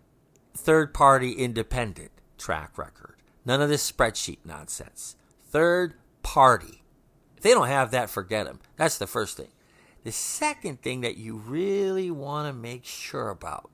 [0.56, 3.16] third party independent track record.
[3.46, 5.16] None of this spreadsheet nonsense.
[5.50, 6.84] Third party.
[7.38, 8.60] If they don't have that, forget them.
[8.78, 9.50] That's the first thing.
[10.04, 13.70] The second thing that you really want to make sure about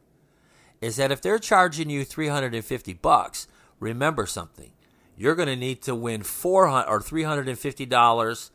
[0.81, 3.47] is that if they're charging you 350 bucks,
[3.79, 4.71] remember something.
[5.17, 8.51] You're going to need to win 400 or 350 dollars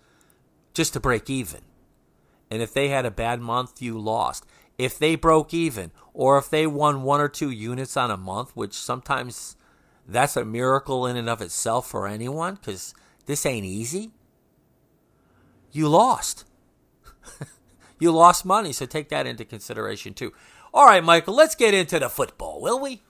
[0.74, 1.60] just to break even.
[2.50, 4.44] And if they had a bad month, you lost.
[4.76, 8.54] If they broke even, or if they won one or two units on a month,
[8.54, 9.56] which sometimes
[10.06, 12.94] that's a miracle in and of itself for anyone, because
[13.26, 14.10] this ain't easy,
[15.72, 16.44] you lost.
[17.98, 20.32] you lost money, so take that into consideration too.
[20.72, 23.02] All right, Michael, let's get into the football, will we?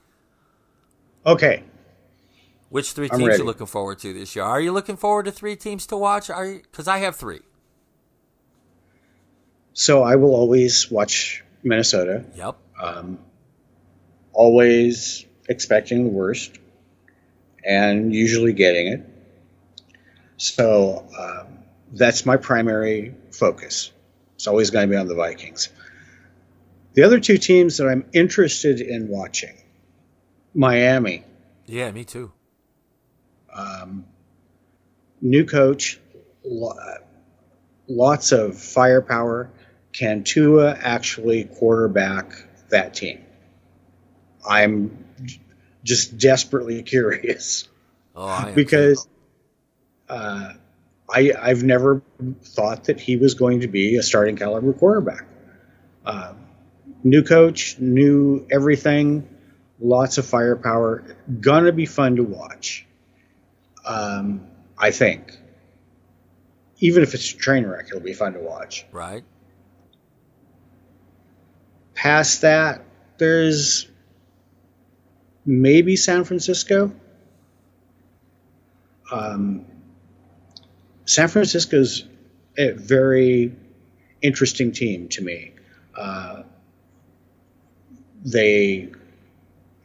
[1.27, 1.65] okay.
[2.69, 3.39] Which 3 teams ready.
[3.39, 4.45] you looking forward to this year?
[4.45, 6.29] Are you looking forward to three teams to watch?
[6.29, 6.63] Are you?
[6.63, 7.41] Because I have three.
[9.75, 12.25] So I will always watch Minnesota.
[12.37, 12.57] Yep.
[12.81, 13.19] um,
[14.33, 16.59] always expecting the worst
[17.65, 19.01] and usually getting it.
[20.37, 21.59] So um,
[21.93, 23.93] that's my primary focus.
[24.35, 25.69] It's always going to be on the Vikings.
[26.95, 29.57] The other two teams that I'm interested in watching
[30.55, 31.25] Miami,
[31.67, 32.33] Yeah, me too.
[33.53, 34.05] um,
[35.21, 35.99] new coach,
[36.45, 36.75] lo-
[37.89, 39.51] lots of firepower.
[39.95, 42.35] Can Tua actually quarterback
[42.69, 43.25] that team?
[44.47, 45.05] I'm
[45.83, 47.69] just desperately curious
[48.17, 49.09] Oh, I because
[50.09, 50.53] uh,
[51.11, 52.03] I I've never
[52.43, 55.27] thought that he was going to be a starting caliber quarterback.
[56.05, 56.35] Uh,
[57.03, 59.29] new coach, new everything,
[59.81, 61.17] lots of firepower.
[61.41, 62.87] Gonna be fun to watch.
[63.85, 64.47] Um,
[64.79, 65.39] I think.
[66.79, 68.85] Even if it's a train wreck, it'll be fun to watch.
[68.93, 69.25] right.
[71.95, 72.85] Past that,
[73.19, 73.89] there's
[75.47, 76.93] maybe San Francisco.
[79.13, 79.65] Um,
[81.07, 82.05] San Francisco's
[82.57, 83.55] a very
[84.23, 85.53] interesting team to me.
[85.97, 86.43] Uh,
[88.25, 88.91] they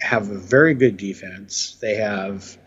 [0.01, 1.77] have a very good defense.
[1.81, 2.57] They have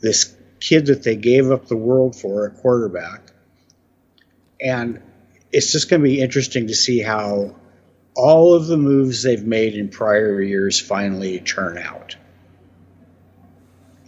[0.00, 3.30] this kid that they gave up the world for, a quarterback.
[4.60, 5.00] And
[5.52, 7.54] it's just going to be interesting to see how
[8.14, 12.16] all of the moves they've made in prior years finally turn out.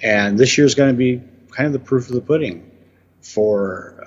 [0.03, 2.71] And this year is going to be kind of the proof of the pudding
[3.23, 4.07] for uh,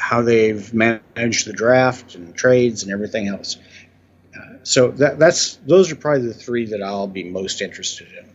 [0.00, 3.58] how they've managed the draft and trades and everything else.
[4.36, 8.28] Uh, so that, that's those are probably the three that I'll be most interested in.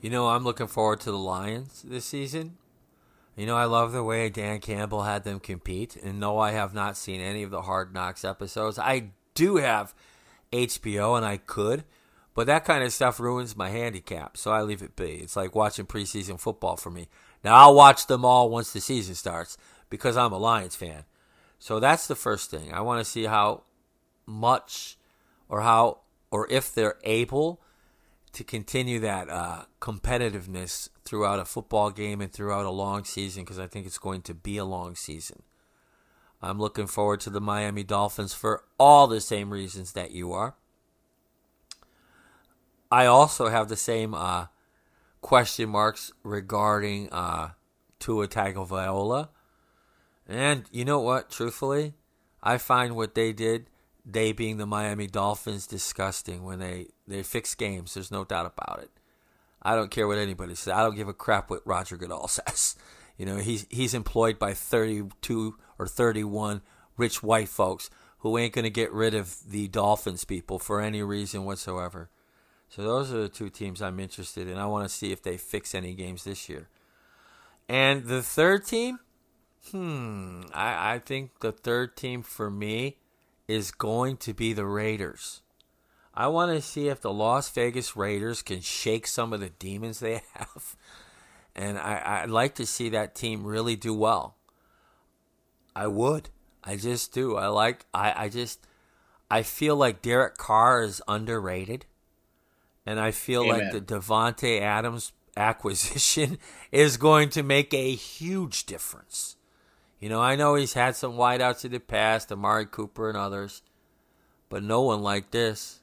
[0.00, 2.58] You know, I'm looking forward to the Lions this season.
[3.36, 5.96] You know, I love the way Dan Campbell had them compete.
[5.96, 8.78] And though I have not seen any of the Hard Knocks episodes.
[8.78, 9.94] I do have
[10.52, 11.84] HBO, and I could,
[12.34, 15.16] But that kind of stuff ruins my handicap, so I leave it be.
[15.16, 17.08] It's like watching preseason football for me.
[17.44, 19.58] Now I'll watch them all once the season starts
[19.90, 21.04] because I'm a Lions fan.
[21.58, 22.72] So that's the first thing.
[22.72, 23.64] I want to see how
[24.26, 24.96] much
[25.48, 25.98] or how
[26.30, 27.60] or if they're able
[28.32, 33.58] to continue that uh, competitiveness throughout a football game and throughout a long season because
[33.58, 35.42] I think it's going to be a long season.
[36.42, 40.56] I'm looking forward to the Miami Dolphins for all the same reasons that you are.
[42.90, 44.46] I also have the same uh,
[45.20, 47.50] question marks regarding uh,
[48.00, 49.28] Tua Tagovailoa.
[50.28, 51.30] And you know what?
[51.30, 51.94] Truthfully,
[52.42, 53.68] I find what they did,
[54.04, 57.94] they being the Miami Dolphins, disgusting when they, they fix games.
[57.94, 58.90] There's no doubt about it.
[59.62, 60.74] I don't care what anybody says.
[60.74, 62.76] I don't give a crap what Roger Goodell says.
[63.16, 66.62] You know, he's he's employed by 32 or 31
[66.96, 71.02] rich white folks who ain't going to get rid of the Dolphins people for any
[71.02, 72.08] reason whatsoever.
[72.68, 74.58] So those are the two teams I'm interested in.
[74.58, 76.68] I want to see if they fix any games this year.
[77.68, 79.00] And the third team,
[79.70, 82.98] hmm, I, I think the third team for me
[83.48, 85.42] is going to be the Raiders.
[86.14, 89.98] I want to see if the Las Vegas Raiders can shake some of the demons
[89.98, 90.76] they have.
[91.56, 94.36] And I, I'd like to see that team really do well.
[95.74, 96.28] I would.
[96.64, 97.36] I just do.
[97.36, 98.66] I like I, I just
[99.30, 101.86] I feel like Derek Carr is underrated.
[102.84, 103.58] And I feel Amen.
[103.58, 106.38] like the Davante Adams acquisition
[106.72, 109.36] is going to make a huge difference.
[110.00, 113.62] You know, I know he's had some wideouts in the past, Amari Cooper and others,
[114.48, 115.80] but no one like this.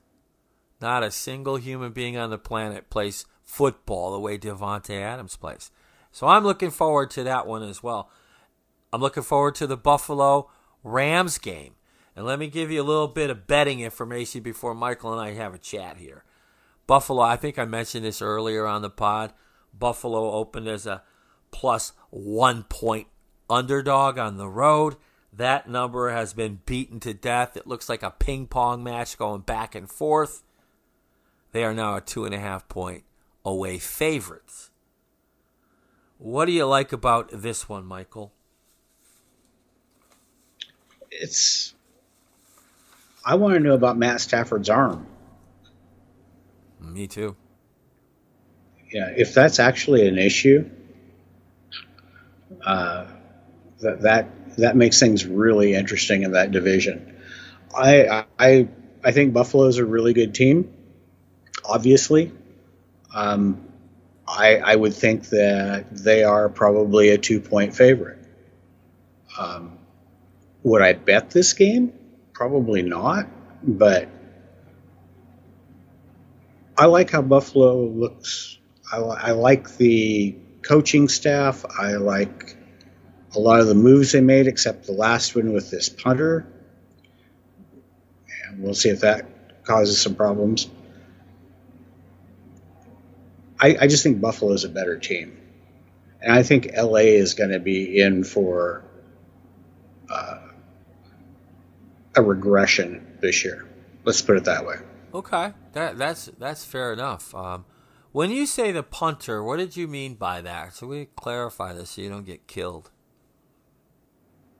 [0.81, 5.71] Not a single human being on the planet plays football the way Davante Adams plays.
[6.11, 8.09] So I'm looking forward to that one as well.
[8.91, 10.49] I'm looking forward to the Buffalo
[10.83, 11.75] Rams game.
[12.15, 15.33] And let me give you a little bit of betting information before Michael and I
[15.35, 16.23] have a chat here.
[16.87, 19.31] Buffalo, I think I mentioned this earlier on the pod.
[19.77, 21.03] Buffalo opened as a
[21.51, 23.07] plus one point
[23.49, 24.95] underdog on the road.
[25.31, 27.55] That number has been beaten to death.
[27.55, 30.43] It looks like a ping pong match going back and forth.
[31.51, 33.03] They are now a two and a half point
[33.45, 34.71] away favorites.
[36.17, 38.33] What do you like about this one, Michael?
[41.19, 41.73] It's.
[43.25, 45.05] I want to know about Matt Stafford's arm.
[46.79, 47.35] Me too.
[48.91, 50.67] Yeah, if that's actually an issue,
[52.65, 53.05] uh,
[53.81, 57.17] that that that makes things really interesting in that division.
[57.75, 58.67] I I
[59.03, 60.73] I think Buffalo's a really good team.
[61.65, 62.31] Obviously,
[63.13, 63.61] um,
[64.27, 68.19] I I would think that they are probably a two point favorite.
[69.37, 69.78] Um,
[70.63, 71.93] would I bet this game?
[72.33, 73.27] Probably not,
[73.63, 74.09] but
[76.77, 78.57] I like how Buffalo looks.
[78.91, 81.65] I, I like the coaching staff.
[81.77, 82.55] I like
[83.35, 86.47] a lot of the moves they made, except the last one with this punter.
[88.47, 90.69] And we'll see if that causes some problems.
[93.59, 95.37] I, I just think Buffalo is a better team.
[96.21, 98.83] And I think LA is going to be in for
[100.09, 100.48] uh,
[102.19, 103.65] a regression this year.
[104.03, 104.75] Let's put it that way.
[105.13, 107.33] Okay, that that's that's fair enough.
[107.33, 107.65] Um,
[108.11, 110.73] when you say the punter, what did you mean by that?
[110.75, 112.91] So we clarify this so you don't get killed.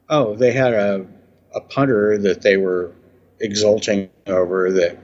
[0.08, 1.06] Oh, they had a
[1.54, 2.94] a punter that they were
[3.40, 4.98] exulting over that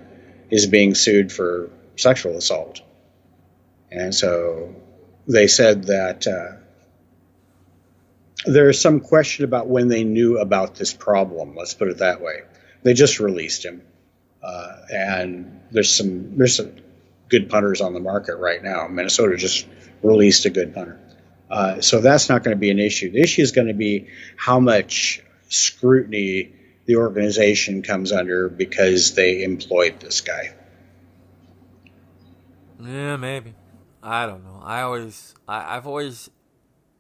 [0.50, 2.82] is being sued for sexual assault,
[3.92, 4.74] and so
[5.28, 6.58] they said that uh,
[8.46, 11.56] there's some question about when they knew about this problem.
[11.56, 12.42] Let's put it that way.
[12.84, 13.82] They just released him
[14.46, 16.72] uh, and there's some there's some
[17.30, 18.88] good punters on the market right now.
[18.88, 19.68] Minnesota just
[20.04, 21.00] released a good punter,
[21.50, 23.12] uh, so that's not going to be an issue.
[23.12, 26.54] The issue is going to be how much scrutiny
[26.86, 30.54] the organization comes under because they employed this guy.
[32.80, 33.56] Yeah, maybe.
[34.04, 34.62] I don't know.
[34.64, 36.30] I always, I, I've always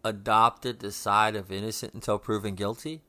[0.06, 3.02] adopted the side of innocent until proven guilty.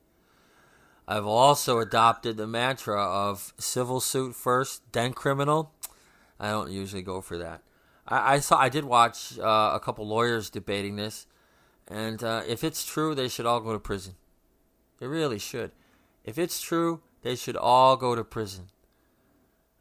[1.07, 5.71] I've also adopted the mantra of civil suit first, then criminal.
[6.37, 7.61] I don't usually go for that.
[8.05, 11.27] I, I saw, I did watch uh, a couple lawyers debating this,
[11.87, 14.15] and uh, if it's true, they should all go to prison.
[14.99, 15.71] They really should.
[16.25, 18.65] If it's true, they should all go to prison.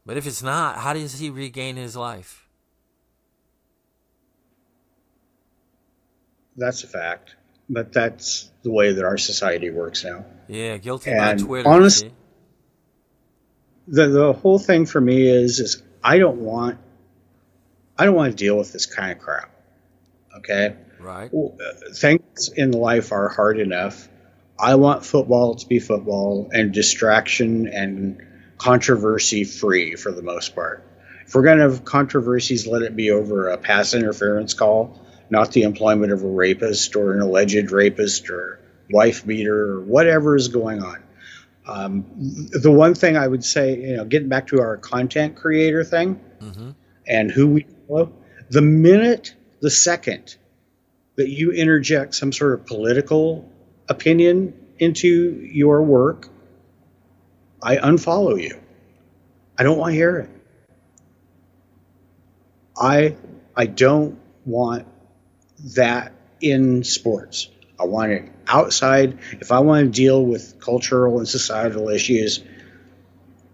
[0.04, 2.45] But if it's not, how does he regain his life?
[6.56, 7.36] That's a fact
[7.68, 10.24] but that's the way that our society works now.
[10.48, 11.68] Yeah, guilty and by Twitter.
[11.68, 12.08] Honest, eh?
[13.88, 16.78] the the whole thing for me is is I don't want
[17.98, 19.50] I don't want to deal with this kind of crap.
[20.38, 20.76] Okay.
[21.00, 21.30] Right.
[21.94, 24.08] Things in life are hard enough.
[24.58, 28.22] I want football to be football and distraction and
[28.58, 30.82] controversy free for the most part.
[31.26, 35.52] If we're going to have controversies, let it be over a pass interference call, not
[35.52, 38.60] the employment of a rapist or an alleged rapist or
[38.90, 41.02] wife beater or whatever is going on.
[41.66, 42.04] Um,
[42.52, 46.20] the one thing I would say, you know, getting back to our content creator thing
[46.40, 46.70] Mm-hmm.
[47.08, 48.12] and who we follow,
[48.50, 50.36] the minute, the second
[51.16, 53.50] that you interject some sort of political
[53.88, 56.28] opinion into your work,
[57.62, 58.60] I unfollow you.
[59.58, 60.30] I don't want to hear it.
[62.78, 63.16] I
[63.56, 64.86] I don't want
[65.58, 67.48] that in sports.
[67.78, 69.18] I want it outside.
[69.32, 72.42] If I want to deal with cultural and societal issues,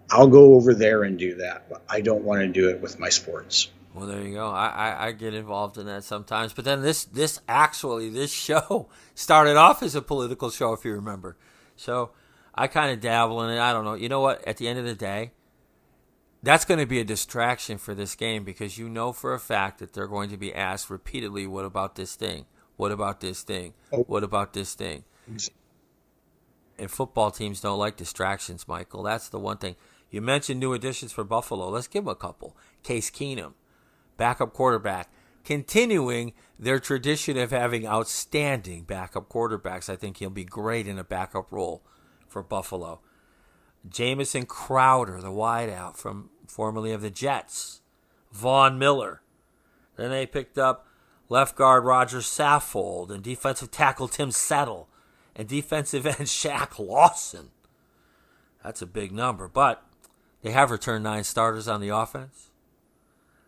[0.09, 1.69] I'll go over there and do that.
[1.69, 3.69] But I don't want to do it with my sports.
[3.93, 4.49] Well, there you go.
[4.49, 8.89] I, I, I get involved in that sometimes, but then this this actually this show
[9.13, 11.37] started off as a political show, if you remember.
[11.75, 12.11] So
[12.55, 13.59] I kind of dabble in it.
[13.59, 13.93] I don't know.
[13.93, 14.47] You know what?
[14.47, 15.31] At the end of the day,
[16.43, 19.79] that's going to be a distraction for this game because you know for a fact
[19.79, 22.45] that they're going to be asked repeatedly, "What about this thing?
[22.75, 23.73] What about this thing?
[23.91, 24.03] Oh.
[24.03, 25.05] What about this thing?"
[26.77, 29.03] And football teams don't like distractions, Michael.
[29.03, 29.77] That's the one thing.
[30.09, 31.69] You mentioned new additions for Buffalo.
[31.69, 32.57] Let's give them a couple.
[32.83, 33.53] Case Keenum,
[34.17, 35.09] backup quarterback,
[35.45, 39.89] continuing their tradition of having outstanding backup quarterbacks.
[39.89, 41.83] I think he'll be great in a backup role
[42.27, 43.01] for Buffalo.
[43.87, 47.81] Jamison Crowder, the wideout from formerly of the Jets.
[48.33, 49.21] Von Miller.
[49.95, 50.87] Then they picked up
[51.29, 54.89] left guard Roger Saffold and defensive tackle Tim Settle
[55.35, 57.51] and defensive end Shaq Lawson.
[58.63, 59.85] That's a big number, but
[60.41, 62.49] they have returned nine starters on the offense.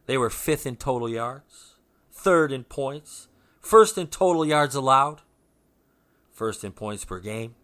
[0.06, 1.76] They were fifth in total yards,
[2.12, 3.28] third in points,
[3.60, 5.22] first in total yards allowed,
[6.32, 7.56] first in points per game,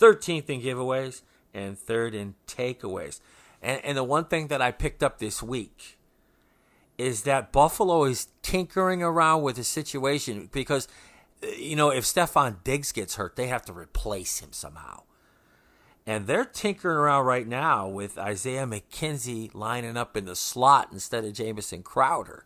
[0.00, 1.22] 13th in giveaways,
[1.56, 3.20] and third in takeaways.
[3.62, 5.98] And, and the one thing that I picked up this week
[6.98, 10.86] is that Buffalo is tinkering around with the situation because,
[11.56, 15.02] you know, if Stefon Diggs gets hurt, they have to replace him somehow.
[16.06, 21.24] And they're tinkering around right now with Isaiah McKenzie lining up in the slot instead
[21.24, 22.44] of Jamison Crowder.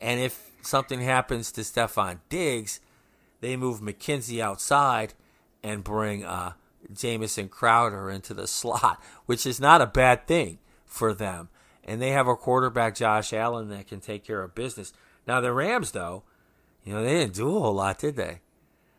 [0.00, 2.80] And if something happens to Stefon Diggs,
[3.40, 5.14] they move McKenzie outside
[5.62, 6.52] and bring uh,
[6.92, 11.48] Jamison Crowder into the slot, which is not a bad thing for them.
[11.84, 14.92] And they have a quarterback, Josh Allen, that can take care of business.
[15.26, 16.24] Now, the Rams, though,
[16.84, 18.40] you know, they didn't do a whole lot, did they?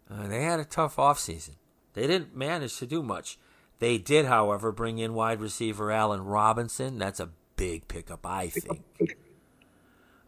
[0.09, 1.55] Uh, they had a tough offseason.
[1.93, 3.37] They didn't manage to do much.
[3.79, 6.97] They did, however, bring in wide receiver Allen Robinson.
[6.97, 9.17] That's a big pickup, I think.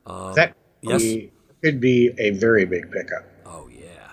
[0.06, 1.30] Um, That yes.
[1.64, 3.26] could be a very big pickup.
[3.46, 4.12] Oh yeah.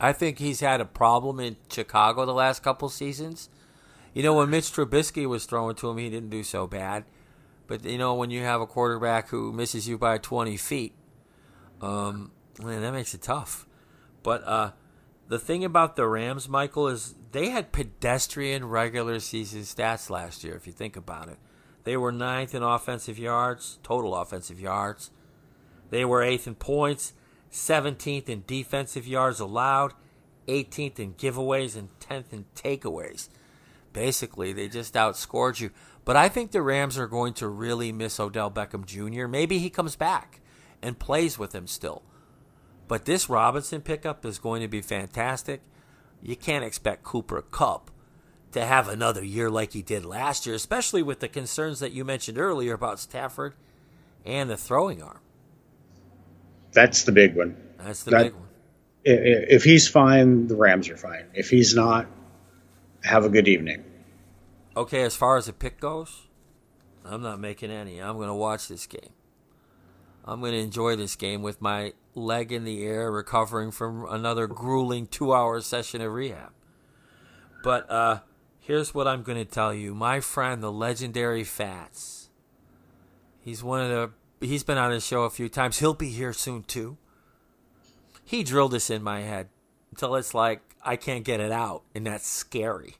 [0.00, 3.48] I think he's had a problem in Chicago the last couple seasons.
[4.12, 7.04] You know, when Mitch Trubisky was throwing to him, he didn't do so bad.
[7.66, 10.94] But you know, when you have a quarterback who misses you by 20 feet,
[11.80, 12.30] um,
[12.62, 13.66] man, that makes it tough.
[14.22, 14.72] But uh,
[15.28, 20.54] the thing about the Rams, Michael, is they had pedestrian regular season stats last year.
[20.54, 21.38] If you think about it,
[21.84, 25.10] they were ninth in offensive yards, total offensive yards.
[25.90, 27.12] They were eighth in points,
[27.52, 29.94] 17th in defensive yards allowed,
[30.48, 33.28] 18th in giveaways, and 10th in takeaways.
[33.92, 35.70] Basically, they just outscored you.
[36.04, 39.26] But I think the Rams are going to really miss Odell Beckham Jr.
[39.26, 40.40] Maybe he comes back
[40.82, 42.02] and plays with him still.
[42.88, 45.62] But this Robinson pickup is going to be fantastic.
[46.22, 47.90] You can't expect Cooper Kupp
[48.52, 52.04] to have another year like he did last year, especially with the concerns that you
[52.04, 53.54] mentioned earlier about Stafford
[54.24, 55.20] and the throwing arm.
[56.76, 57.56] That's the big one.
[57.78, 58.42] That's the That- big one.
[59.08, 61.24] If he's fine, the Rams are fine.
[61.32, 62.06] If he's not,
[63.04, 63.82] have a good evening.
[64.76, 66.26] Okay, as far as the pick goes,
[67.04, 68.00] I'm not making any.
[68.02, 69.12] I'm going to watch this game.
[70.24, 74.46] I'm going to enjoy this game with my leg in the air, recovering from another
[74.48, 76.50] grueling two hour session of rehab.
[77.62, 78.20] But uh,
[78.58, 79.94] here's what I'm going to tell you.
[79.94, 82.28] My friend, the legendary Fats,
[83.40, 84.10] he's one of the.
[84.40, 85.78] He's been on his show a few times.
[85.78, 86.98] He'll be here soon, too.
[88.24, 89.48] He drilled this in my head
[89.90, 92.96] until it's like I can't get it out, and that's scary.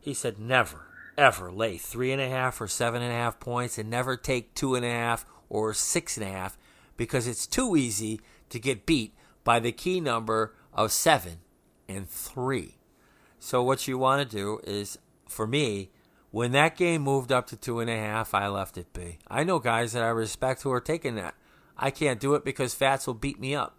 [0.00, 0.86] He said, never,
[1.18, 4.54] ever lay three and a half or seven and a half points and never take
[4.54, 6.56] two and a half or six and a half
[6.96, 9.14] because it's too easy to get beat
[9.44, 11.38] by the key number of seven
[11.88, 12.78] and three.
[13.38, 15.90] So, what you want to do is, for me,
[16.32, 19.18] When that game moved up to two and a half, I left it be.
[19.28, 21.34] I know guys that I respect who are taking that.
[21.78, 23.76] I can't do it because Fats will beat me up.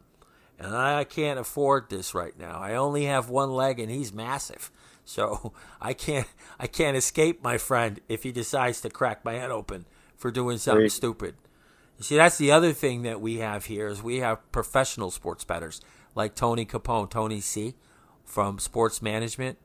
[0.60, 2.60] And I can't afford this right now.
[2.60, 4.72] I only have one leg and he's massive.
[5.04, 5.51] So
[5.82, 6.28] I can't
[6.60, 9.86] I can't escape my friend if he decides to crack my head open
[10.16, 10.91] for doing something Right.
[10.91, 11.36] stupid.
[11.97, 15.43] You see, that's the other thing that we have here is we have professional sports
[15.43, 15.82] bettors
[16.16, 17.74] like Tony Capone, Tony C
[18.24, 19.58] from Sports Management,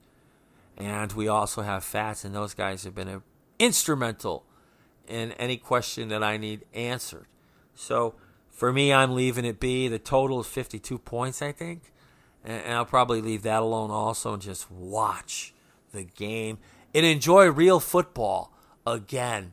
[0.78, 3.22] and we also have Fats, and those guys have been
[3.58, 4.46] instrumental
[5.08, 7.26] in any question that I need answered.
[7.74, 8.14] So
[8.48, 9.88] for me, I'm leaving it be.
[9.88, 11.92] The total is 52 points, I think,
[12.44, 15.52] and, I'll probably leave that alone also and just watch
[15.92, 16.58] the game
[16.94, 18.52] and enjoy real football
[18.86, 19.52] again.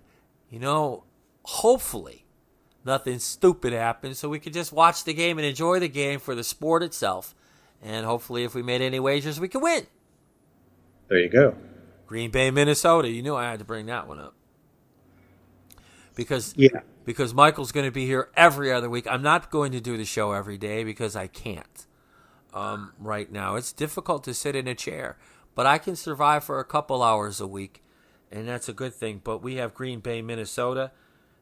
[0.51, 1.05] You know,
[1.43, 2.25] hopefully
[2.85, 6.35] nothing stupid happens so we can just watch the game and enjoy the game for
[6.35, 7.33] the sport itself.
[7.81, 9.87] And hopefully, if we made any wagers, we can win.
[11.07, 11.55] There you go.
[12.07, 13.09] Green Bay, Minnesota.
[13.09, 14.33] You knew I had to bring that one up
[16.15, 16.81] because Yeah.
[17.03, 19.07] because Michael's going to be here every other week.
[19.09, 21.85] I'm not going to do the show every day because I can't.
[22.53, 25.17] Um, right now, it's difficult to sit in a chair,
[25.55, 27.83] but I can survive for a couple hours a week,
[28.31, 29.19] and that's a good thing.
[29.23, 30.91] But we have Green Bay, Minnesota.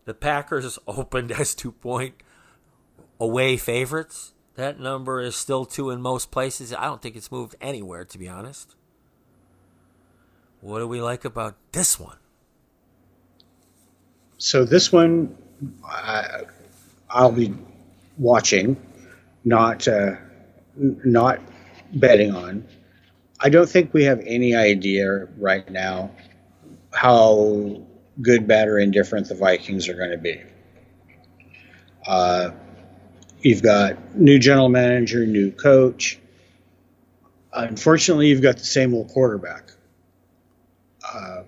[0.06, 2.16] The Packers opened as two point
[3.20, 4.34] away favorites.
[4.56, 6.74] That number is still two in most places.
[6.74, 8.76] I don't think it's moved anywhere, to be honest.
[10.64, 12.16] What do we like about this one?
[14.38, 15.38] So this one,
[15.86, 16.44] I,
[17.10, 17.54] I'll be
[18.18, 18.78] watching,
[19.44, 20.16] not uh,
[20.78, 21.42] not
[21.96, 22.66] betting on.
[23.42, 26.12] I don't think we have any idea right now
[26.94, 27.82] how
[28.22, 30.42] good, bad, or indifferent the Vikings are going to be.
[32.08, 32.52] Uh,
[33.42, 36.20] you've got new general manager, new coach.
[37.52, 39.73] Unfortunately, you've got the same old quarterback.
[41.14, 41.44] Uh,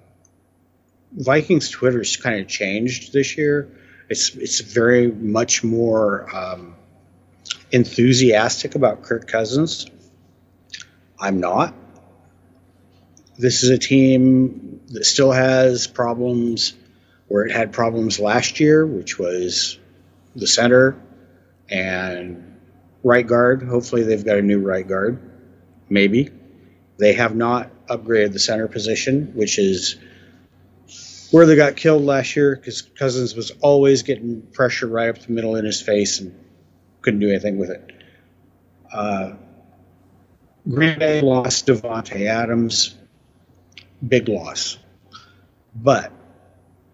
[1.12, 3.70] Vikings Twitter's kind of changed this year.
[4.10, 6.76] It's it's very much more um,
[7.72, 9.88] enthusiastic about Kirk Cousins.
[11.20, 11.74] I'm not.
[13.38, 16.74] This is a team that still has problems
[17.28, 19.80] where it had problems last year, which was
[20.36, 21.02] the center
[21.70, 22.60] and
[23.04, 23.64] right guard.
[23.64, 25.20] Hopefully, they've got a new right guard.
[25.90, 26.30] Maybe
[26.98, 29.98] they have not upgraded the center position, which is
[31.32, 35.32] where they got killed last year because Cousins was always getting pressure right up the
[35.32, 36.34] middle in his face and
[37.02, 37.92] couldn't do anything with it.
[38.92, 39.34] Uh,
[40.68, 42.96] Green Bay lost Davante Adams,
[44.08, 44.78] big loss.
[45.76, 46.12] But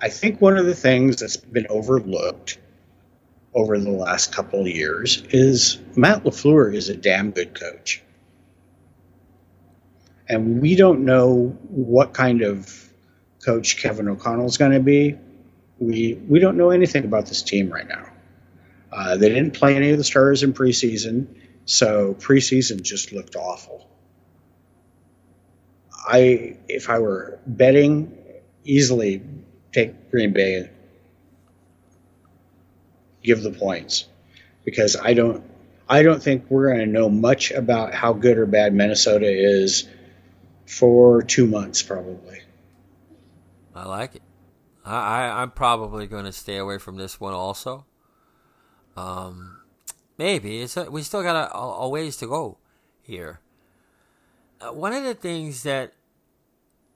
[0.01, 2.57] I think one of the things that's been overlooked
[3.53, 8.01] over the last couple of years is Matt LaFleur is a damn good coach.
[10.31, 12.89] And we don't know what kind of
[13.43, 15.17] coach Kevin O'Connell is going to be.
[15.77, 18.05] We we don't know anything about this team right now.
[18.93, 21.27] Uh, they didn't play any of the starters in preseason,
[21.65, 23.89] so preseason just looked awful.
[26.07, 28.17] I if I were betting,
[28.63, 29.21] easily
[29.73, 30.69] take Green Bay,
[33.21, 34.05] give the points,
[34.63, 35.43] because I don't
[35.89, 39.89] I don't think we're going to know much about how good or bad Minnesota is
[40.71, 42.39] for two months probably.
[43.75, 44.21] I like it.
[44.85, 47.85] I, I I'm probably going to stay away from this one also.
[48.95, 49.59] Um,
[50.17, 52.57] maybe it's a, we still got a, a ways to go
[53.01, 53.39] here.
[54.59, 55.93] Uh, one of the things that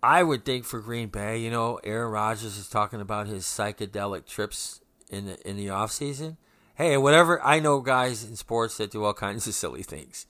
[0.01, 4.25] I would think for Green Bay, you know, Aaron Rodgers is talking about his psychedelic
[4.25, 6.37] trips in the in the off season.
[6.75, 10.27] Hey, whatever I know, guys in sports that do all kinds of silly things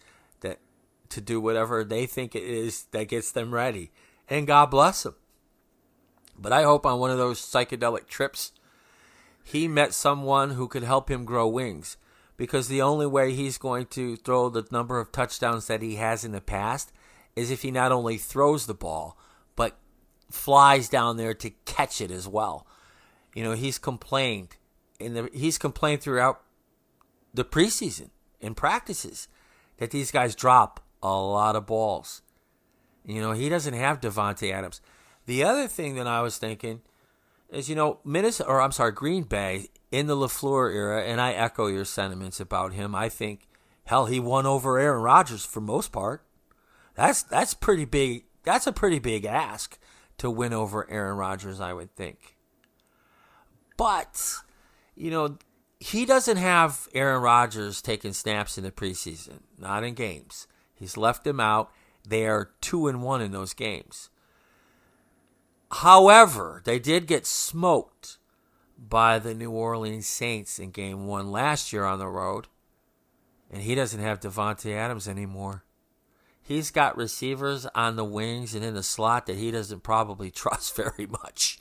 [1.09, 3.91] to do whatever they think it is that gets them ready,
[4.29, 5.15] and God bless them.
[6.37, 8.51] But I hope on one of those psychedelic trips,
[9.43, 11.97] he met someone who could help him grow wings.
[12.37, 16.25] Because the only way he's going to throw the number of touchdowns that he has
[16.25, 16.91] in the past
[17.33, 19.17] is if he not only throws the ball,
[19.55, 19.77] but
[20.29, 22.67] flies down there to catch it as well.
[23.33, 24.57] You know, he's complained
[24.99, 26.41] in the he's complained throughout
[27.33, 29.27] the preseason in practices
[29.77, 32.21] that these guys drop a lot of balls.
[33.05, 34.81] You know, he doesn't have Davante Adams.
[35.25, 36.81] The other thing that I was thinking
[37.49, 41.33] is, you know, Minnesota, or I'm sorry, Green Bay in the LaFleur era, and I
[41.33, 42.95] echo your sentiments about him.
[42.95, 43.47] I think,
[43.85, 46.23] hell, he won over Aaron Rodgers for most part.
[46.95, 48.25] That's that's pretty big.
[48.43, 49.77] That's a pretty big ask
[50.17, 52.37] to win over Aaron Rodgers, I would think.
[53.77, 54.35] But,
[54.95, 55.37] you know,
[55.79, 60.47] he doesn't have Aaron Rodgers taking snaps in the preseason, not in games.
[60.75, 61.71] He's left him out.
[62.07, 64.09] They are two and one in those games.
[65.71, 68.17] However, they did get smoked
[68.77, 72.47] by the New Orleans Saints in game one last year on the road.
[73.51, 75.63] And he doesn't have Davante Adams anymore.
[76.41, 80.75] He's got receivers on the wings and in the slot that he doesn't probably trust
[80.75, 81.59] very much.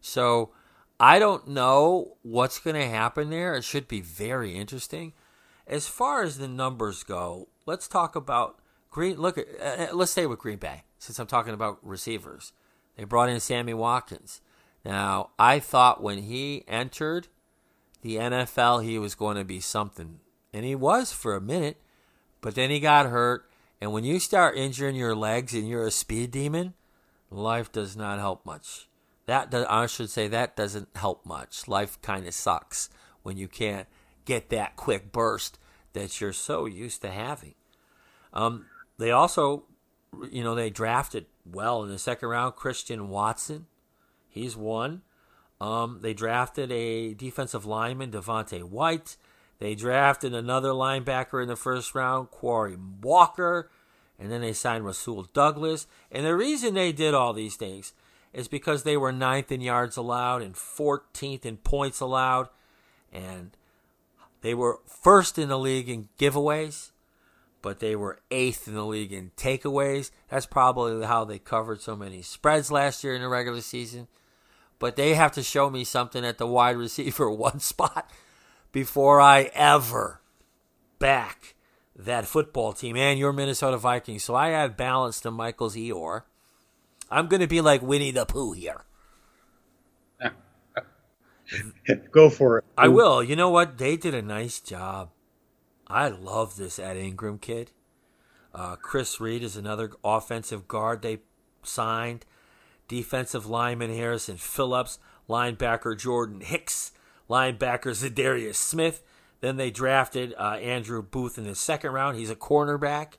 [0.00, 0.50] So
[0.98, 3.56] I don't know what's going to happen there.
[3.56, 5.14] It should be very interesting.
[5.70, 8.58] As far as the numbers go, let's talk about
[8.90, 9.16] Green.
[9.16, 12.52] Look, at, uh, let's stay with Green Bay since I'm talking about receivers.
[12.96, 14.40] They brought in Sammy Watkins.
[14.84, 17.28] Now, I thought when he entered
[18.02, 20.18] the NFL, he was going to be something.
[20.52, 21.80] And he was for a minute,
[22.40, 23.48] but then he got hurt.
[23.80, 26.74] And when you start injuring your legs and you're a speed demon,
[27.30, 28.88] life does not help much.
[29.26, 31.68] That does, I should say that doesn't help much.
[31.68, 32.90] Life kind of sucks
[33.22, 33.86] when you can't
[34.30, 35.58] get that quick burst
[35.92, 37.54] that you're so used to having.
[38.32, 38.66] Um,
[38.96, 39.64] they also,
[40.30, 43.66] you know, they drafted well in the second round Christian Watson.
[44.28, 45.02] He's one.
[45.60, 49.16] Um, they drafted a defensive lineman, Devonte Wyatt.
[49.58, 53.68] They drafted another linebacker in the first round, Quay Walker.
[54.16, 55.88] And then they signed Rasul Douglas.
[56.12, 57.94] And the reason they did all these things
[58.32, 62.48] is because they were ninth in yards allowed and 14th in points allowed.
[63.12, 63.56] And
[64.42, 66.92] they were first in the league in giveaways,
[67.62, 70.10] but they were eighth in the league in takeaways.
[70.28, 74.08] That's probably how they covered so many spreads last year in the regular season
[74.80, 78.10] but they have to show me something at the wide receiver one spot
[78.72, 80.20] before I ever
[80.98, 81.54] back
[81.94, 84.24] that football team and your Minnesota Vikings.
[84.24, 86.22] So I add balance to Michael's Eeyore.
[87.10, 88.84] I'm going to be like Winnie the Pooh here.
[92.10, 92.64] Go for it.
[92.76, 93.22] I will.
[93.22, 93.78] You know what?
[93.78, 95.10] They did a nice job.
[95.86, 97.72] I love this Ed Ingram kid.
[98.54, 101.18] Uh, Chris Reed is another offensive guard they
[101.62, 102.24] signed
[102.90, 104.98] defensive lineman Harrison Phillips,
[105.28, 106.90] linebacker Jordan Hicks,
[107.30, 109.02] linebacker Za'Darius Smith.
[109.40, 112.18] Then they drafted uh, Andrew Booth in the second round.
[112.18, 113.14] He's a cornerback.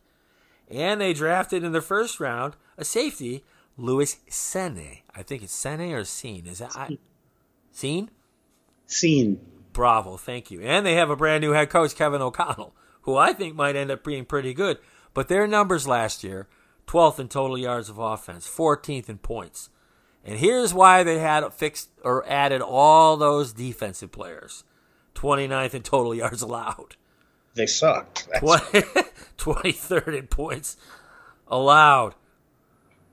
[0.70, 3.46] And they drafted in the first round a safety,
[3.78, 5.00] Lewis Cine.
[5.16, 6.48] I think it's Cine or Scene.
[6.48, 6.98] Is that I,
[7.72, 8.12] Scene?
[8.92, 9.40] Scene.
[9.74, 10.62] Bravo, thank you.
[10.62, 13.92] And they have a brand new head coach, Kevin O'Connell, who I think might end
[13.92, 14.78] up being pretty good.
[15.14, 16.48] But their numbers last year
[16.88, 19.70] 12th in total yards of offense, 14th in points.
[20.24, 24.64] And here's why they had fixed or added all those defensive players
[25.16, 26.96] 29th in total yards allowed.
[27.54, 28.28] They sucked.
[28.40, 28.82] 20,
[29.38, 30.78] 23rd in points
[31.48, 32.16] allowed.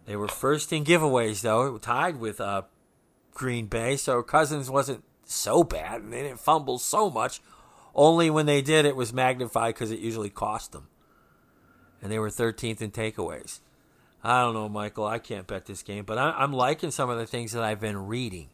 [0.07, 2.63] They were first in giveaways, though, tied with uh,
[3.35, 3.97] Green Bay.
[3.97, 7.41] So Cousins wasn't so bad, and they didn't fumble so much.
[7.95, 10.89] Only when they did, it was magnified because it usually cost them.
[12.03, 13.61] And they were 13th in takeaways.
[14.23, 15.07] I don't know, Michael.
[15.07, 17.81] I can't bet this game, but I, am liking some of the things that I've
[17.81, 18.49] been reading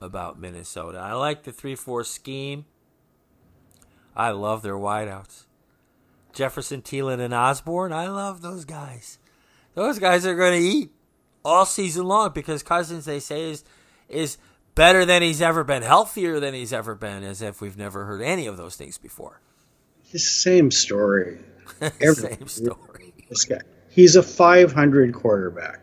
[0.00, 0.98] about Minnesota.
[0.98, 2.64] I like the 3 4 scheme.
[4.16, 5.44] I love their wideouts.
[6.32, 7.92] Jefferson, Thielen, and Osborne.
[7.92, 9.18] I love those guys.
[9.74, 10.90] Those guys are going to eat
[11.44, 13.64] all season long because Cousins, they say, is
[14.08, 14.38] is
[14.74, 18.22] better than he's ever been, healthier than he's ever been, as if we've never heard
[18.22, 19.40] any of those things before.
[20.12, 21.38] The same story.
[22.00, 23.14] Same story.
[23.28, 23.60] This guy.
[23.88, 25.80] He's a 500 quarterback.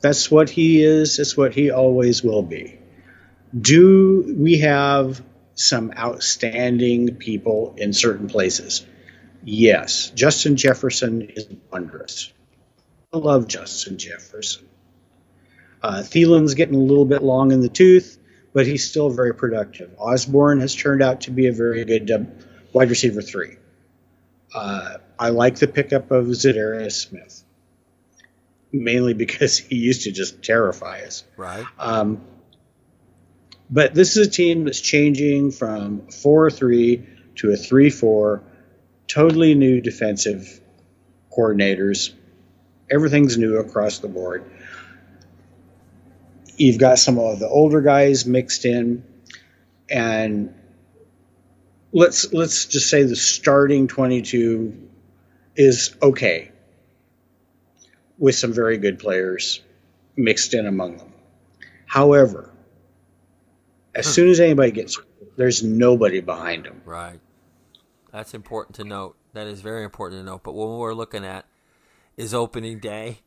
[0.00, 1.18] That's what he is.
[1.18, 2.78] That's what he always will be.
[3.58, 5.22] Do we have
[5.54, 8.86] some outstanding people in certain places?
[9.44, 10.10] Yes.
[10.10, 12.32] Justin Jefferson is wondrous.
[13.12, 14.69] I love Justin Jefferson.
[15.82, 18.18] Uh, Thielen's getting a little bit long in the tooth,
[18.52, 19.90] but he's still very productive.
[19.98, 22.18] Osborne has turned out to be a very good uh,
[22.72, 23.56] wide receiver three.
[24.54, 27.44] Uh, I like the pickup of Za'Darius Smith,
[28.72, 31.24] mainly because he used to just terrify us.
[31.36, 31.64] Right.
[31.78, 32.20] Um,
[33.70, 37.06] but this is a team that's changing from 4 3
[37.36, 38.42] to a 3 4,
[39.06, 40.60] totally new defensive
[41.32, 42.12] coordinators.
[42.90, 44.50] Everything's new across the board.
[46.60, 49.02] You've got some of the older guys mixed in,
[49.88, 50.54] and
[51.90, 54.90] let's let's just say the starting 22
[55.56, 56.52] is okay
[58.18, 59.62] with some very good players
[60.16, 61.14] mixed in among them.
[61.86, 62.50] However,
[63.94, 64.12] as huh.
[64.12, 65.00] soon as anybody gets,
[65.38, 66.82] there's nobody behind them.
[66.84, 67.20] Right.
[68.12, 69.16] That's important to note.
[69.32, 70.42] That is very important to note.
[70.42, 71.46] But what we're looking at
[72.18, 73.20] is opening day,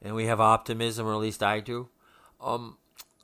[0.00, 1.88] and we have optimism, or at least I do.
[2.40, 2.78] Um,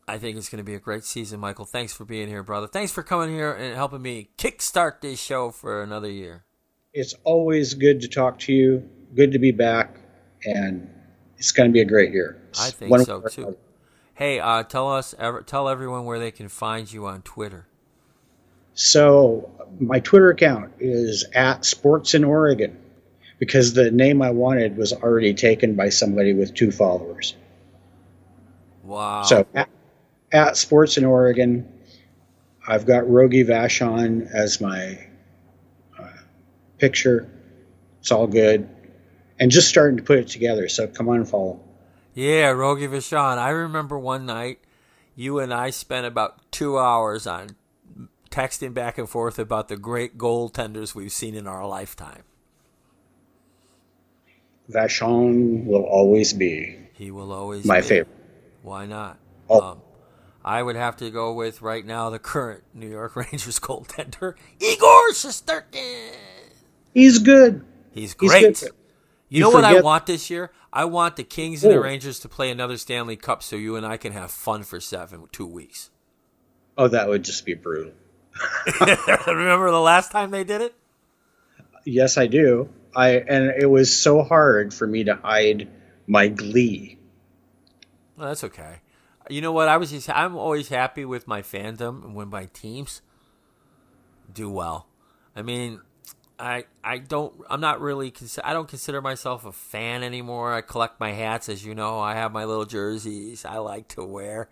[0.06, 1.64] I think it's going to be a great season, Michael.
[1.64, 2.66] Thanks for being here, brother.
[2.66, 6.44] Thanks for coming here and helping me kickstart this show for another year
[6.94, 8.88] it's always good to talk to you.
[9.14, 9.96] Good to be back,
[10.44, 10.88] and
[11.36, 12.40] it's going to be a great year.
[12.58, 13.56] I think so too.
[14.14, 17.66] Hey, uh, tell us, ever, tell everyone where they can find you on Twitter.
[18.74, 19.50] So
[19.80, 22.78] my Twitter account is at Sports in Oregon
[23.38, 27.34] because the name I wanted was already taken by somebody with two followers.
[28.84, 29.22] Wow.
[29.22, 29.68] So at,
[30.32, 31.70] at Sports in Oregon,
[32.66, 35.06] I've got Rogie Vachon as my
[35.98, 36.08] uh,
[36.78, 37.30] picture.
[38.00, 38.68] It's all good.
[39.40, 40.68] And just starting to put it together.
[40.68, 41.60] So come on and follow.
[42.14, 43.38] Yeah, Rogie Vachon.
[43.38, 44.60] I remember one night
[45.16, 47.56] you and I spent about two hours on
[48.30, 52.22] texting back and forth about the great goaltenders we've seen in our lifetime.
[54.70, 57.86] Vachon will always be He will always my be.
[57.86, 58.16] favorite.
[58.64, 59.18] Why not?
[59.50, 59.60] Oh.
[59.60, 59.82] Um,
[60.42, 65.10] I would have to go with right now the current New York Rangers goaltender, Igor
[65.12, 66.12] Shesterkin.
[66.94, 67.62] He's good.
[67.92, 68.58] He's He's great.
[68.60, 68.70] good.
[69.28, 70.50] You, You know what I want this year?
[70.72, 71.80] I want the Kings and the.
[71.80, 75.24] Rangers to play another Stanley Cup so you and I can have fun for seven,
[75.30, 75.90] two weeks.
[76.78, 77.92] Oh, that would just be brutal.
[79.26, 80.74] Remember the last time they did it?
[81.84, 82.70] Yes, I do.
[82.96, 85.68] I and it was so hard for me to hide
[86.06, 86.98] my glee.
[88.18, 88.80] That's okay.
[89.28, 89.68] You know what?
[89.68, 93.02] I was just I'm always happy with my fandom when my teams
[94.32, 94.86] do well.
[95.34, 95.80] I mean,
[96.38, 98.12] I I don't I'm not really
[98.42, 100.52] I don't consider myself a fan anymore.
[100.52, 101.98] I collect my hats as you know.
[101.98, 104.48] I have my little jerseys I like to wear.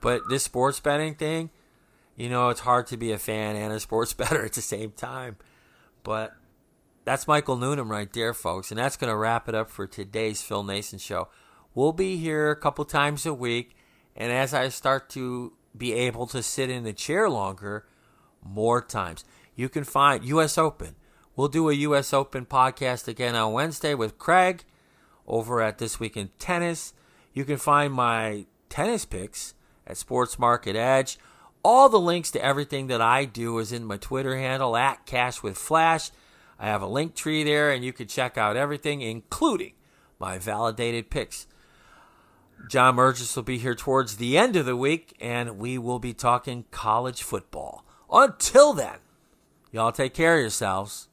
[0.00, 1.50] But this sports betting thing,
[2.16, 4.90] you know, it's hard to be a fan and a sports better at the same
[4.90, 5.36] time.
[6.02, 6.34] But
[7.04, 8.70] that's Michael Newnham right there, folks.
[8.70, 11.28] And that's going to wrap it up for today's Phil Naessens show.
[11.74, 13.76] We'll be here a couple times a week.
[14.14, 17.86] And as I start to be able to sit in the chair longer,
[18.44, 19.24] more times.
[19.54, 20.58] You can find U.S.
[20.58, 20.96] Open.
[21.36, 22.12] We'll do a U.S.
[22.12, 24.64] Open podcast again on Wednesday with Craig
[25.26, 26.92] over at This Week in Tennis.
[27.32, 29.54] You can find my tennis picks
[29.86, 31.18] at Sports Market Edge.
[31.64, 35.42] All the links to everything that I do is in my Twitter handle at Cash
[35.42, 36.10] with Flash.
[36.58, 39.72] I have a link tree there, and you can check out everything, including
[40.18, 41.46] my validated picks.
[42.68, 46.14] John Burgess will be here towards the end of the week, and we will be
[46.14, 47.84] talking college football.
[48.10, 48.98] Until then,
[49.70, 51.08] y'all take care of yourselves.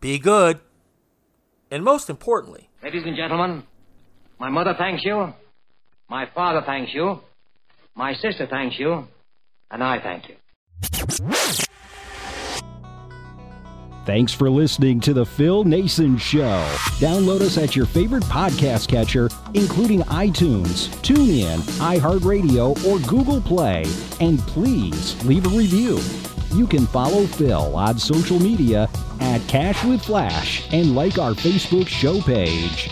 [0.00, 0.60] Be good.
[1.70, 3.62] And most importantly, Ladies and gentlemen,
[4.38, 5.34] my mother thanks you,
[6.08, 7.20] my father thanks you,
[7.94, 9.06] my sister thanks you,
[9.70, 11.66] and I thank you.
[14.10, 16.66] Thanks for listening to The Phil Naessens Show.
[16.98, 23.84] Download us at your favorite podcast catcher, including iTunes, TuneIn, iHeartRadio, or Google Play.
[24.20, 26.00] And please leave a review.
[26.58, 28.88] You can follow Phil on social media
[29.20, 32.90] at Cash with Flash and like our Facebook show page.